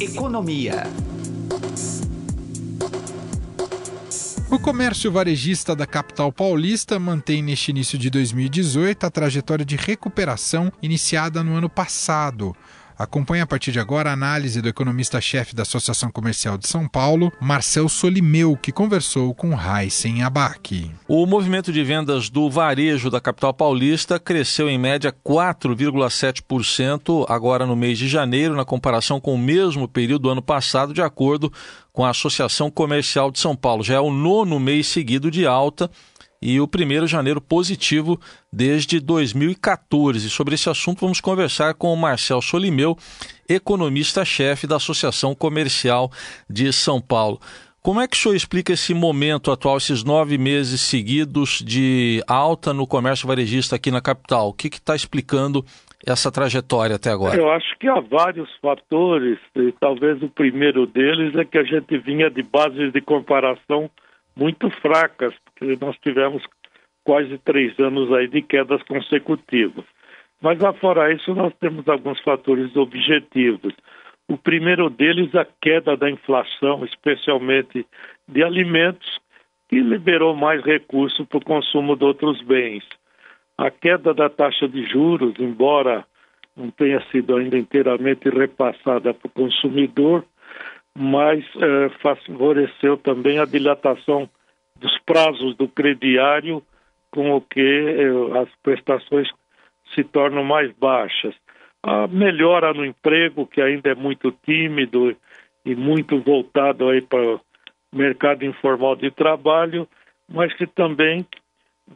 Economia. 0.00 0.82
O 4.50 4.58
comércio 4.60 5.10
varejista 5.10 5.74
da 5.74 5.86
capital 5.86 6.30
paulista 6.30 6.98
mantém 6.98 7.42
neste 7.42 7.70
início 7.70 7.98
de 7.98 8.08
2018 8.08 9.04
a 9.04 9.10
trajetória 9.10 9.64
de 9.64 9.74
recuperação 9.74 10.70
iniciada 10.80 11.42
no 11.42 11.56
ano 11.56 11.68
passado. 11.68 12.54
Acompanhe 12.96 13.42
a 13.42 13.46
partir 13.46 13.72
de 13.72 13.80
agora 13.80 14.10
a 14.10 14.12
análise 14.12 14.62
do 14.62 14.68
economista-chefe 14.68 15.52
da 15.54 15.62
Associação 15.62 16.10
Comercial 16.10 16.56
de 16.56 16.68
São 16.68 16.86
Paulo, 16.86 17.32
Marcel 17.40 17.88
Solimeu, 17.88 18.56
que 18.56 18.70
conversou 18.70 19.34
com 19.34 19.50
Heisen 19.52 20.22
Abac. 20.22 20.88
O 21.08 21.26
movimento 21.26 21.72
de 21.72 21.82
vendas 21.82 22.30
do 22.30 22.48
varejo 22.48 23.10
da 23.10 23.20
capital 23.20 23.52
paulista 23.52 24.20
cresceu 24.20 24.68
em 24.68 24.78
média 24.78 25.12
4,7% 25.12 27.26
agora 27.28 27.66
no 27.66 27.74
mês 27.74 27.98
de 27.98 28.06
janeiro, 28.06 28.54
na 28.54 28.64
comparação 28.64 29.20
com 29.20 29.34
o 29.34 29.38
mesmo 29.38 29.88
período 29.88 30.22
do 30.22 30.30
ano 30.30 30.42
passado, 30.42 30.94
de 30.94 31.02
acordo 31.02 31.52
com 31.92 32.04
a 32.04 32.10
Associação 32.10 32.70
Comercial 32.70 33.30
de 33.30 33.38
São 33.38 33.56
Paulo. 33.56 33.82
Já 33.82 33.94
é 33.94 34.00
o 34.00 34.12
nono 34.12 34.60
mês 34.60 34.86
seguido 34.86 35.30
de 35.30 35.46
alta 35.46 35.90
e 36.44 36.60
o 36.60 36.68
primeiro 36.68 37.06
janeiro 37.06 37.40
positivo 37.40 38.20
desde 38.52 39.00
2014. 39.00 40.28
Sobre 40.28 40.54
esse 40.54 40.68
assunto, 40.68 41.00
vamos 41.00 41.18
conversar 41.18 41.72
com 41.72 41.90
o 41.90 41.96
Marcel 41.96 42.42
Solimeu, 42.42 42.98
economista-chefe 43.48 44.66
da 44.66 44.76
Associação 44.76 45.34
Comercial 45.34 46.12
de 46.48 46.70
São 46.70 47.00
Paulo. 47.00 47.40
Como 47.82 48.00
é 48.00 48.06
que 48.06 48.16
o 48.16 48.18
senhor 48.18 48.34
explica 48.34 48.74
esse 48.74 48.92
momento 48.92 49.50
atual, 49.50 49.78
esses 49.78 50.04
nove 50.04 50.36
meses 50.36 50.82
seguidos 50.82 51.62
de 51.64 52.22
alta 52.28 52.74
no 52.74 52.86
comércio 52.86 53.26
varejista 53.26 53.76
aqui 53.76 53.90
na 53.90 54.02
capital? 54.02 54.48
O 54.48 54.52
que 54.52 54.68
está 54.68 54.94
explicando 54.94 55.64
essa 56.06 56.30
trajetória 56.30 56.96
até 56.96 57.10
agora? 57.10 57.36
Eu 57.36 57.50
acho 57.50 57.78
que 57.78 57.88
há 57.88 58.00
vários 58.00 58.50
fatores, 58.60 59.38
e 59.56 59.72
talvez 59.80 60.22
o 60.22 60.28
primeiro 60.28 60.86
deles 60.86 61.34
é 61.36 61.44
que 61.44 61.56
a 61.56 61.64
gente 61.64 61.96
vinha 61.98 62.30
de 62.30 62.42
bases 62.42 62.92
de 62.92 63.00
comparação 63.00 63.90
muito 64.36 64.70
fracas, 64.80 65.34
porque 65.44 65.76
nós 65.84 65.96
tivemos 65.98 66.42
quase 67.04 67.38
três 67.38 67.78
anos 67.78 68.12
aí 68.12 68.28
de 68.28 68.42
quedas 68.42 68.82
consecutivas. 68.84 69.84
Mas 70.40 70.62
afora 70.62 71.12
isso, 71.12 71.34
nós 71.34 71.52
temos 71.60 71.86
alguns 71.88 72.20
fatores 72.20 72.74
objetivos. 72.76 73.74
O 74.28 74.36
primeiro 74.36 74.88
deles, 74.90 75.34
a 75.34 75.46
queda 75.60 75.96
da 75.96 76.10
inflação, 76.10 76.84
especialmente 76.84 77.86
de 78.26 78.42
alimentos, 78.42 79.20
que 79.68 79.80
liberou 79.80 80.34
mais 80.34 80.62
recursos 80.64 81.26
para 81.26 81.38
o 81.38 81.44
consumo 81.44 81.96
de 81.96 82.04
outros 82.04 82.42
bens. 82.42 82.84
A 83.56 83.70
queda 83.70 84.12
da 84.12 84.28
taxa 84.28 84.68
de 84.68 84.84
juros, 84.84 85.34
embora 85.38 86.04
não 86.56 86.70
tenha 86.70 87.00
sido 87.10 87.36
ainda 87.36 87.58
inteiramente 87.58 88.28
repassada 88.28 89.12
para 89.12 89.26
o 89.26 89.30
consumidor, 89.30 90.24
mas 90.96 91.44
é, 91.56 91.88
favoreceu 92.00 92.96
também 92.96 93.38
a 93.38 93.44
dilatação 93.44 94.28
dos 94.78 94.96
prazos 95.00 95.56
do 95.56 95.68
crediário, 95.68 96.62
com 97.10 97.32
o 97.32 97.40
que 97.40 97.60
é, 97.60 98.38
as 98.38 98.48
prestações 98.62 99.28
se 99.94 100.04
tornam 100.04 100.44
mais 100.44 100.72
baixas. 100.72 101.34
A 101.82 102.06
melhora 102.06 102.72
no 102.72 102.84
emprego, 102.84 103.46
que 103.46 103.60
ainda 103.60 103.90
é 103.90 103.94
muito 103.94 104.32
tímido 104.44 105.14
e 105.64 105.74
muito 105.74 106.20
voltado 106.20 106.88
aí 106.88 107.00
para 107.02 107.36
o 107.36 107.40
mercado 107.92 108.44
informal 108.44 108.96
de 108.96 109.10
trabalho, 109.10 109.86
mas 110.28 110.54
que 110.54 110.66
também 110.66 111.26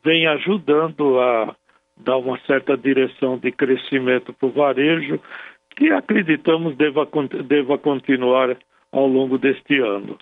vem 0.04 0.26
ajudando 0.26 1.18
a 1.20 1.56
dar 1.96 2.16
uma 2.18 2.38
certa 2.40 2.76
direção 2.76 3.38
de 3.38 3.50
crescimento 3.50 4.32
para 4.32 4.48
o 4.48 4.52
varejo, 4.52 5.20
que 5.70 5.90
acreditamos 5.90 6.76
deva, 6.76 7.08
deva 7.44 7.78
continuar 7.78 8.56
ao 8.92 9.06
longo 9.06 9.38
deste 9.38 9.78
ano. 9.80 10.16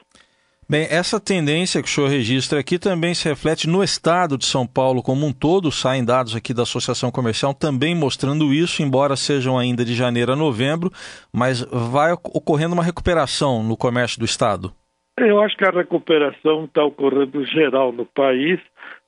Bem, 0.69 0.89
essa 0.91 1.21
tendência 1.21 1.81
que 1.81 1.87
o 1.87 1.91
senhor 1.91 2.09
registra 2.09 2.59
aqui 2.59 2.77
também 2.77 3.15
se 3.15 3.29
reflete 3.29 3.69
no 3.69 3.85
estado 3.85 4.37
de 4.37 4.45
São 4.45 4.67
Paulo 4.67 5.01
como 5.01 5.25
um 5.25 5.33
todo. 5.33 5.71
Saem 5.71 6.05
dados 6.05 6.35
aqui 6.35 6.53
da 6.53 6.65
Associação 6.65 7.09
Comercial 7.13 7.55
também 7.55 7.95
mostrando 7.95 8.53
isso, 8.53 8.83
embora 8.83 9.15
sejam 9.15 9.57
ainda 9.57 9.85
de 9.85 9.95
janeiro 9.95 10.33
a 10.33 10.37
novembro, 10.37 10.91
mas 11.33 11.63
vai 11.71 12.13
ocorrendo 12.13 12.75
uma 12.75 12.83
recuperação 12.83 13.63
no 13.63 13.77
comércio 13.77 14.19
do 14.19 14.25
estado. 14.25 14.73
Eu 15.17 15.41
acho 15.41 15.57
que 15.57 15.65
a 15.65 15.71
recuperação 15.71 16.65
está 16.65 16.83
ocorrendo 16.85 17.45
geral 17.47 17.93
no 17.93 18.05
país 18.05 18.59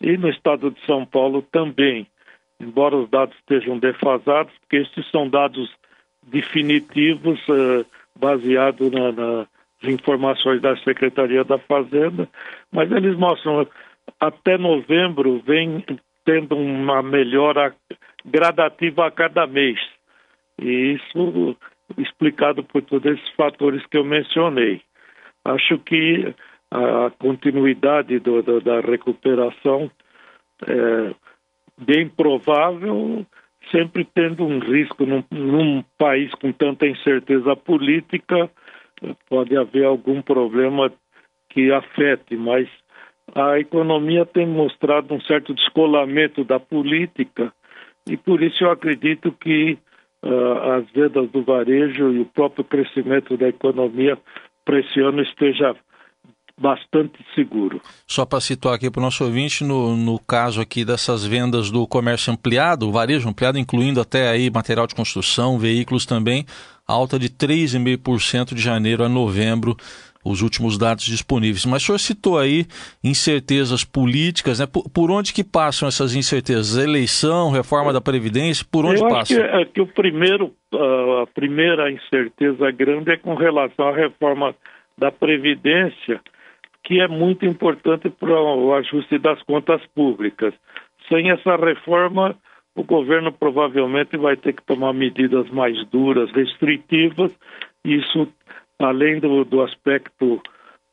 e 0.00 0.16
no 0.16 0.28
estado 0.30 0.70
de 0.70 0.86
São 0.86 1.04
Paulo 1.04 1.42
também, 1.42 2.06
embora 2.60 2.96
os 2.96 3.10
dados 3.10 3.36
estejam 3.36 3.80
defasados, 3.80 4.54
porque 4.60 4.76
esses 4.76 5.10
são 5.10 5.28
dados 5.28 5.68
definitivos. 6.22 7.40
Uh, 7.48 7.84
baseado 8.18 8.90
na, 8.90 9.12
nas 9.12 9.46
informações 9.84 10.60
da 10.60 10.76
Secretaria 10.78 11.44
da 11.44 11.58
Fazenda, 11.58 12.28
mas 12.72 12.90
eles 12.90 13.16
mostram 13.16 13.66
até 14.20 14.58
novembro 14.58 15.42
vem 15.46 15.84
tendo 16.24 16.56
uma 16.56 17.02
melhora 17.02 17.74
gradativa 18.24 19.06
a 19.06 19.10
cada 19.10 19.46
mês. 19.46 19.78
E 20.60 20.94
isso 20.94 21.56
explicado 21.96 22.62
por 22.62 22.82
todos 22.82 23.12
esses 23.12 23.30
fatores 23.30 23.84
que 23.86 23.96
eu 23.96 24.04
mencionei. 24.04 24.82
Acho 25.44 25.78
que 25.78 26.34
a 26.70 27.10
continuidade 27.18 28.18
do, 28.18 28.42
do, 28.42 28.60
da 28.60 28.80
recuperação 28.80 29.90
é 30.66 31.14
bem 31.80 32.08
provável, 32.08 33.24
sempre 33.70 34.04
tendo 34.04 34.44
um 34.44 34.58
risco 34.58 35.04
num, 35.04 35.22
num 35.30 35.84
país 35.96 36.30
com 36.34 36.52
tanta 36.52 36.86
incerteza 36.86 37.54
política, 37.56 38.50
pode 39.28 39.56
haver 39.56 39.84
algum 39.84 40.20
problema 40.22 40.92
que 41.50 41.72
afete, 41.72 42.36
mas 42.36 42.68
a 43.34 43.58
economia 43.58 44.24
tem 44.24 44.46
mostrado 44.46 45.14
um 45.14 45.20
certo 45.20 45.54
descolamento 45.54 46.44
da 46.44 46.58
política. 46.58 47.52
E 48.08 48.16
por 48.16 48.42
isso 48.42 48.64
eu 48.64 48.70
acredito 48.70 49.32
que 49.32 49.78
uh, 50.24 50.72
as 50.76 50.90
vendas 50.90 51.30
do 51.30 51.42
varejo 51.42 52.12
e 52.12 52.20
o 52.20 52.26
próprio 52.26 52.64
crescimento 52.64 53.36
da 53.36 53.48
economia 53.48 54.18
para 54.64 54.80
esse 54.80 55.00
ano 55.00 55.22
esteja 55.22 55.76
bastante 56.58 57.24
seguro. 57.34 57.80
Só 58.06 58.26
para 58.26 58.40
situar 58.40 58.74
aqui 58.74 58.90
para 58.90 59.00
o 59.00 59.02
nosso 59.02 59.24
ouvinte, 59.24 59.64
no, 59.64 59.96
no 59.96 60.18
caso 60.18 60.60
aqui 60.60 60.84
dessas 60.84 61.24
vendas 61.24 61.70
do 61.70 61.86
comércio 61.86 62.32
ampliado, 62.32 62.88
o 62.88 62.92
varejo 62.92 63.28
ampliado, 63.28 63.58
incluindo 63.58 64.00
até 64.00 64.28
aí 64.28 64.50
material 64.50 64.86
de 64.86 64.94
construção, 64.94 65.58
veículos 65.58 66.04
também, 66.04 66.44
alta 66.86 67.18
de 67.18 67.28
3,5% 67.28 68.54
de 68.54 68.60
janeiro 68.60 69.04
a 69.04 69.08
novembro, 69.08 69.76
os 70.24 70.42
últimos 70.42 70.76
dados 70.76 71.04
disponíveis. 71.04 71.64
Mas 71.64 71.82
o 71.82 71.86
senhor 71.86 71.98
citou 71.98 72.38
aí 72.38 72.66
incertezas 73.02 73.84
políticas, 73.84 74.58
né? 74.58 74.66
Por, 74.66 74.88
por 74.90 75.10
onde 75.10 75.32
que 75.32 75.44
passam 75.44 75.88
essas 75.88 76.14
incertezas? 76.14 76.76
Eleição, 76.76 77.50
reforma 77.50 77.92
da 77.92 78.00
Previdência, 78.00 78.66
por 78.70 78.84
onde 78.84 79.00
Eu 79.00 79.08
passam? 79.08 79.38
Acho 79.38 79.50
que, 79.50 79.56
é 79.56 79.64
que 79.64 79.80
o 79.80 79.86
primeiro, 79.86 80.52
a 80.72 81.26
primeira 81.34 81.90
incerteza 81.90 82.70
grande 82.72 83.12
é 83.12 83.16
com 83.16 83.34
relação 83.34 83.88
à 83.88 83.94
reforma 83.94 84.54
da 84.96 85.12
Previdência, 85.12 86.20
que 86.88 87.02
é 87.02 87.06
muito 87.06 87.44
importante 87.44 88.08
para 88.08 88.40
o 88.40 88.72
ajuste 88.72 89.18
das 89.18 89.42
contas 89.42 89.84
públicas. 89.94 90.54
Sem 91.06 91.30
essa 91.30 91.54
reforma, 91.54 92.34
o 92.74 92.82
governo 92.82 93.30
provavelmente 93.30 94.16
vai 94.16 94.38
ter 94.38 94.54
que 94.54 94.62
tomar 94.62 94.94
medidas 94.94 95.50
mais 95.50 95.76
duras, 95.88 96.30
restritivas. 96.32 97.30
Isso, 97.84 98.26
além 98.78 99.20
do, 99.20 99.44
do 99.44 99.60
aspecto 99.60 100.40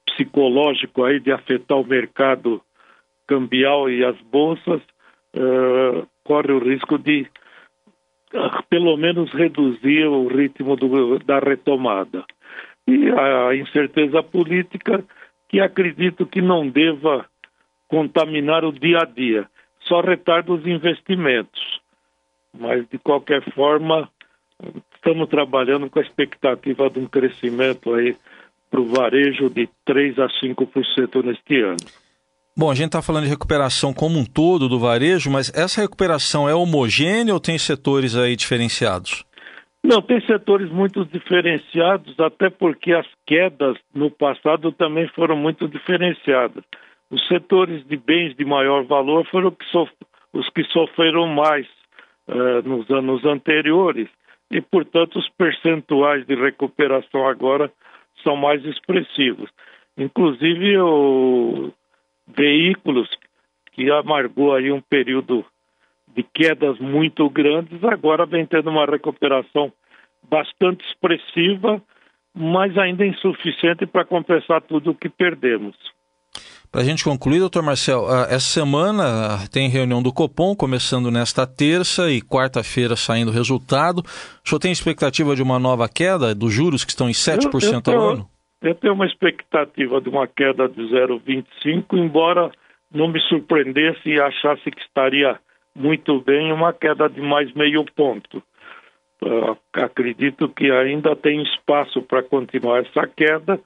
psicológico 0.05 1.05
aí 1.05 1.17
de 1.21 1.31
afetar 1.31 1.77
o 1.77 1.87
mercado 1.87 2.61
cambial 3.25 3.89
e 3.89 4.03
as 4.03 4.19
bolsas, 4.19 4.81
uh, 5.37 6.05
corre 6.25 6.51
o 6.51 6.59
risco 6.59 6.97
de 6.97 7.25
uh, 8.33 8.63
pelo 8.69 8.97
menos 8.97 9.31
reduzir 9.31 10.05
o 10.07 10.27
ritmo 10.27 10.75
do, 10.75 11.19
da 11.19 11.39
retomada. 11.39 12.25
E 12.85 13.09
a 13.09 13.55
incerteza 13.55 14.21
política 14.21 15.01
que 15.49 15.59
acredito 15.59 16.25
que 16.25 16.41
não 16.41 16.67
deva 16.67 17.25
contaminar 17.87 18.63
o 18.65 18.71
dia 18.71 18.99
a 18.99 19.05
dia, 19.05 19.47
só 19.81 20.01
retarda 20.01 20.51
os 20.51 20.65
investimentos. 20.65 21.79
Mas, 22.57 22.87
de 22.89 22.97
qualquer 22.97 23.43
forma, 23.53 24.09
estamos 24.95 25.29
trabalhando 25.29 25.89
com 25.89 25.99
a 25.99 26.01
expectativa 26.01 26.89
de 26.89 26.99
um 26.99 27.05
crescimento 27.05 27.93
aí 27.93 28.15
para 28.69 28.79
o 28.79 28.85
varejo 28.85 29.49
de 29.49 29.69
3 29.85 30.19
a 30.19 30.27
5% 30.27 31.23
neste 31.23 31.61
ano. 31.61 31.77
Bom, 32.57 32.71
a 32.71 32.75
gente 32.75 32.87
está 32.87 33.01
falando 33.01 33.25
de 33.25 33.29
recuperação 33.29 33.93
como 33.93 34.17
um 34.17 34.25
todo 34.25 34.69
do 34.69 34.79
varejo, 34.79 35.29
mas 35.29 35.51
essa 35.53 35.81
recuperação 35.81 36.47
é 36.47 36.55
homogênea 36.55 37.33
ou 37.33 37.39
tem 37.39 37.57
setores 37.57 38.15
aí 38.15 38.35
diferenciados? 38.35 39.25
Não, 39.85 40.01
tem 40.01 40.19
setores 40.21 40.71
muito 40.71 41.05
diferenciados, 41.05 42.19
até 42.19 42.49
porque 42.49 42.91
as 42.91 43.05
quedas 43.23 43.77
no 43.93 44.09
passado 44.09 44.71
também 44.71 45.07
foram 45.09 45.35
muito 45.35 45.67
diferenciadas. 45.67 46.63
Os 47.11 47.25
setores 47.27 47.85
de 47.85 47.95
bens 47.95 48.35
de 48.35 48.43
maior 48.43 48.83
valor 48.85 49.27
foram 49.27 49.55
os 50.33 50.49
que 50.49 50.63
sofreram 50.65 51.27
mais 51.27 51.67
uh, 52.27 52.67
nos 52.67 52.89
anos 52.89 53.23
anteriores 53.25 54.09
e, 54.49 54.59
portanto, 54.59 55.19
os 55.19 55.29
percentuais 55.37 56.25
de 56.25 56.33
recuperação 56.33 57.27
agora 57.27 57.71
são 58.23 58.35
mais 58.35 58.65
expressivos. 58.65 59.51
Inclusive, 59.95 60.79
o 60.79 61.71
veículos 62.35 63.07
que 63.73 63.91
amargou 63.91 64.55
aí 64.55 64.71
um 64.71 64.81
período 64.81 65.45
de 66.15 66.23
quedas 66.23 66.79
muito 66.79 67.29
grandes, 67.29 67.83
agora 67.83 68.25
vem 68.25 68.45
tendo 68.45 68.69
uma 68.69 68.85
recuperação 68.85 69.71
bastante 70.29 70.85
expressiva, 70.87 71.81
mas 72.33 72.77
ainda 72.77 73.05
insuficiente 73.05 73.85
para 73.85 74.05
compensar 74.05 74.61
tudo 74.61 74.91
o 74.91 74.95
que 74.95 75.09
perdemos. 75.09 75.75
Para 76.71 76.81
a 76.81 76.83
gente 76.83 77.05
concluir, 77.05 77.39
doutor 77.39 77.63
Marcel, 77.63 78.05
ah, 78.09 78.27
essa 78.29 78.47
semana 78.47 79.47
tem 79.49 79.69
reunião 79.69 80.03
do 80.03 80.11
Copom, 80.11 80.53
começando 80.55 81.09
nesta 81.09 81.47
terça 81.47 82.11
e 82.11 82.21
quarta-feira 82.21 82.95
saindo 82.97 83.31
o 83.31 83.33
resultado. 83.33 83.99
O 83.99 84.49
senhor 84.49 84.59
tem 84.59 84.71
expectativa 84.71 85.35
de 85.35 85.41
uma 85.41 85.57
nova 85.57 85.87
queda 85.87 86.35
dos 86.35 86.51
juros 86.51 86.83
que 86.83 86.91
estão 86.91 87.07
em 87.07 87.13
7% 87.13 87.45
eu, 87.53 87.69
eu 87.71 87.81
tenho, 87.81 87.97
ao 87.97 88.09
ano? 88.09 88.29
Eu 88.61 88.75
tenho 88.75 88.93
uma 88.93 89.05
expectativa 89.05 90.01
de 90.01 90.09
uma 90.09 90.27
queda 90.27 90.67
de 90.67 90.81
0,25, 90.81 91.93
embora 91.93 92.51
não 92.93 93.07
me 93.07 93.21
surpreendesse 93.21 94.09
e 94.09 94.19
achasse 94.19 94.69
que 94.69 94.81
estaria 94.81 95.39
muito 95.75 96.21
bem 96.21 96.51
uma 96.51 96.71
queda 96.73 97.09
de 97.09 97.21
mais 97.21 97.53
meio 97.53 97.83
ponto. 97.95 98.41
Uh, 99.21 99.57
acredito 99.73 100.49
que 100.49 100.71
ainda 100.71 101.15
tem 101.15 101.41
espaço 101.43 102.01
para 102.01 102.23
continuar 102.23 102.85
essa 102.85 103.07
queda 103.07 103.59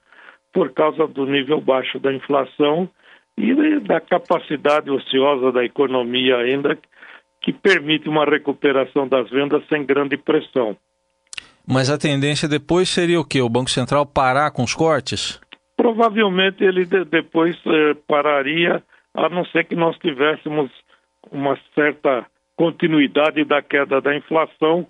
por 0.54 0.72
causa 0.74 1.08
do 1.08 1.26
nível 1.26 1.62
baixo 1.62 2.00
da 2.00 2.13
inflação 2.13 2.89
e 3.38 3.80
da 3.80 4.02
capacidade 4.02 4.89
ociosa 4.89 5.52
da 5.52 5.63
economia 5.63 6.38
ainda 6.38 6.78
que 7.41 7.54
permite 7.54 8.10
uma 8.10 8.26
recuperação 8.26 9.08
das 9.08 9.30
vendas 9.30 9.63
sem 9.69 9.86
grande 9.86 10.17
pressão. 10.17 10.76
Mas 11.65 11.89
a 11.89 11.98
tendência 11.98 12.50
depois 12.50 12.89
seria 12.89 13.19
o 13.19 13.26
quê? 13.26 13.41
O 13.41 13.50
Banco 13.50 13.69
Central 13.69 14.06
parar 14.06 14.52
com 14.52 14.63
os 14.63 14.74
cortes? 14.74 15.39
Provavelmente 15.78 16.63
ele 16.63 16.84
de 16.84 17.06
depois 17.06 17.56
eh, 17.65 17.95
pararia, 18.08 18.84
a 19.13 19.30
não 19.30 19.45
ser 19.45 19.63
que 19.65 19.76
nós 19.76 19.98
tivéssemos 20.00 20.69
uma 21.32 21.58
certa 21.75 22.25
continuidade 22.55 23.43
da 23.45 23.62
queda 23.62 24.01
da 24.01 24.15
inflação, 24.15 24.88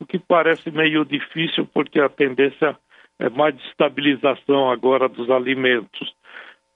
o 0.00 0.06
que 0.06 0.18
parece 0.18 0.70
meio 0.70 1.04
difícil 1.04 1.68
porque 1.72 2.00
a 2.00 2.08
tendência 2.08 2.76
é 3.18 3.28
mais 3.28 3.56
de 3.56 3.62
estabilização 3.68 4.70
agora 4.70 5.08
dos 5.08 5.30
alimentos. 5.30 6.14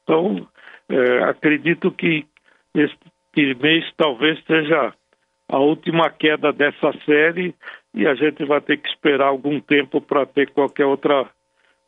Então, 0.02 0.46
é, 0.88 1.24
acredito 1.24 1.90
que 1.90 2.26
este 2.74 3.54
mês 3.60 3.84
talvez 3.96 4.38
seja 4.44 4.94
a 5.48 5.58
última 5.58 6.10
queda 6.10 6.52
dessa 6.52 6.92
série 7.04 7.54
e 7.94 8.06
a 8.06 8.14
gente 8.14 8.44
vai 8.44 8.60
ter 8.60 8.76
que 8.76 8.88
esperar 8.88 9.28
algum 9.28 9.60
tempo 9.60 10.00
para 10.00 10.26
ter 10.26 10.50
qualquer 10.50 10.86
outra 10.86 11.28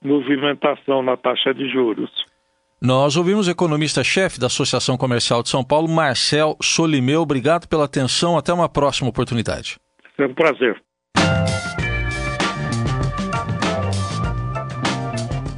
movimentação 0.02 1.02
na 1.02 1.16
taxa 1.16 1.52
de 1.52 1.68
juros. 1.68 2.10
Nós 2.80 3.16
ouvimos 3.16 3.48
o 3.48 3.50
economista-chefe 3.50 4.38
da 4.38 4.46
Associação 4.46 4.96
Comercial 4.96 5.42
de 5.42 5.48
São 5.48 5.64
Paulo, 5.64 5.88
Marcel 5.88 6.56
Solimeu. 6.62 7.22
Obrigado 7.22 7.66
pela 7.66 7.84
atenção. 7.84 8.38
Até 8.38 8.52
uma 8.52 8.68
próxima 8.68 9.08
oportunidade. 9.08 9.78
É 10.16 10.26
um 10.26 10.34
prazer. 10.34 10.80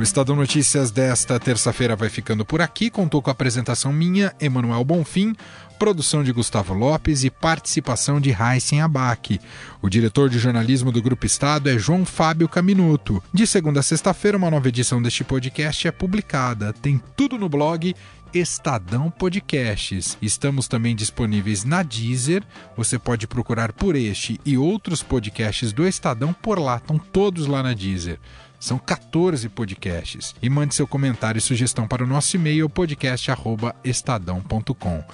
O 0.01 0.03
Estadão 0.03 0.35
Notícias 0.35 0.91
desta 0.91 1.39
terça-feira 1.39 1.95
vai 1.95 2.09
ficando 2.09 2.43
por 2.43 2.63
aqui. 2.63 2.89
Contou 2.89 3.21
com 3.21 3.29
a 3.29 3.33
apresentação 3.33 3.93
minha, 3.93 4.35
Emanuel 4.41 4.83
Bonfim, 4.83 5.37
produção 5.79 6.25
de 6.25 6.33
Gustavo 6.33 6.73
Lopes 6.73 7.23
e 7.23 7.29
participação 7.29 8.19
de 8.19 8.31
Heisen 8.31 8.81
Abac. 8.81 9.39
O 9.83 9.91
diretor 9.91 10.31
de 10.31 10.39
jornalismo 10.39 10.91
do 10.91 11.03
Grupo 11.03 11.27
Estado 11.27 11.69
é 11.69 11.79
João 11.79 12.07
Fábio 12.07 12.49
Caminuto. 12.49 13.23
De 13.31 13.47
segunda 13.47 13.81
a 13.81 13.83
sexta-feira, 13.83 14.39
uma 14.39 14.51
nova 14.51 14.69
edição 14.69 15.03
deste 15.03 15.23
podcast 15.23 15.87
é 15.87 15.93
publicada. 15.93 16.73
Tem 16.73 16.99
tudo 17.15 17.37
no 17.37 17.51
blog 17.51 17.95
Estadão 18.33 19.11
Podcasts. 19.11 20.17
Estamos 20.23 20.67
também 20.67 20.97
disponíveis 20.97 21.63
na 21.63 21.83
Deezer. 21.83 22.43
Você 22.75 22.99
pode 22.99 23.27
procurar 23.27 23.71
por 23.71 23.95
este 23.95 24.41
e 24.47 24.57
outros 24.57 25.03
podcasts 25.03 25.75
do 25.75 25.87
Estadão 25.87 26.33
por 26.33 26.59
lá. 26.59 26.77
Estão 26.77 26.99
todos 26.99 27.47
lá 27.47 27.63
na 27.63 27.75
Deezer. 27.75 28.19
São 28.61 28.79
14 28.79 29.49
podcasts. 29.49 30.35
E 30.43 30.51
mande 30.51 30.75
seu 30.75 30.87
comentário 30.87 31.39
e 31.39 31.43
sugestão 31.43 31.89
para 31.89 32.05
o 32.05 32.07
nosso 32.07 32.37
e-mail 32.37 32.69
podcast@estadão.com. 32.69 35.05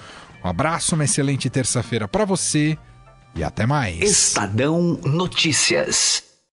Um 0.43 0.47
abraço, 0.47 0.93
uma 0.93 1.05
excelente 1.05 1.49
terça-feira 1.49 2.07
para 2.07 2.25
você 2.25 2.77
e 3.33 3.43
até 3.43 3.65
mais. 3.65 3.99
Estadão 4.01 4.99
Notícias. 5.03 6.26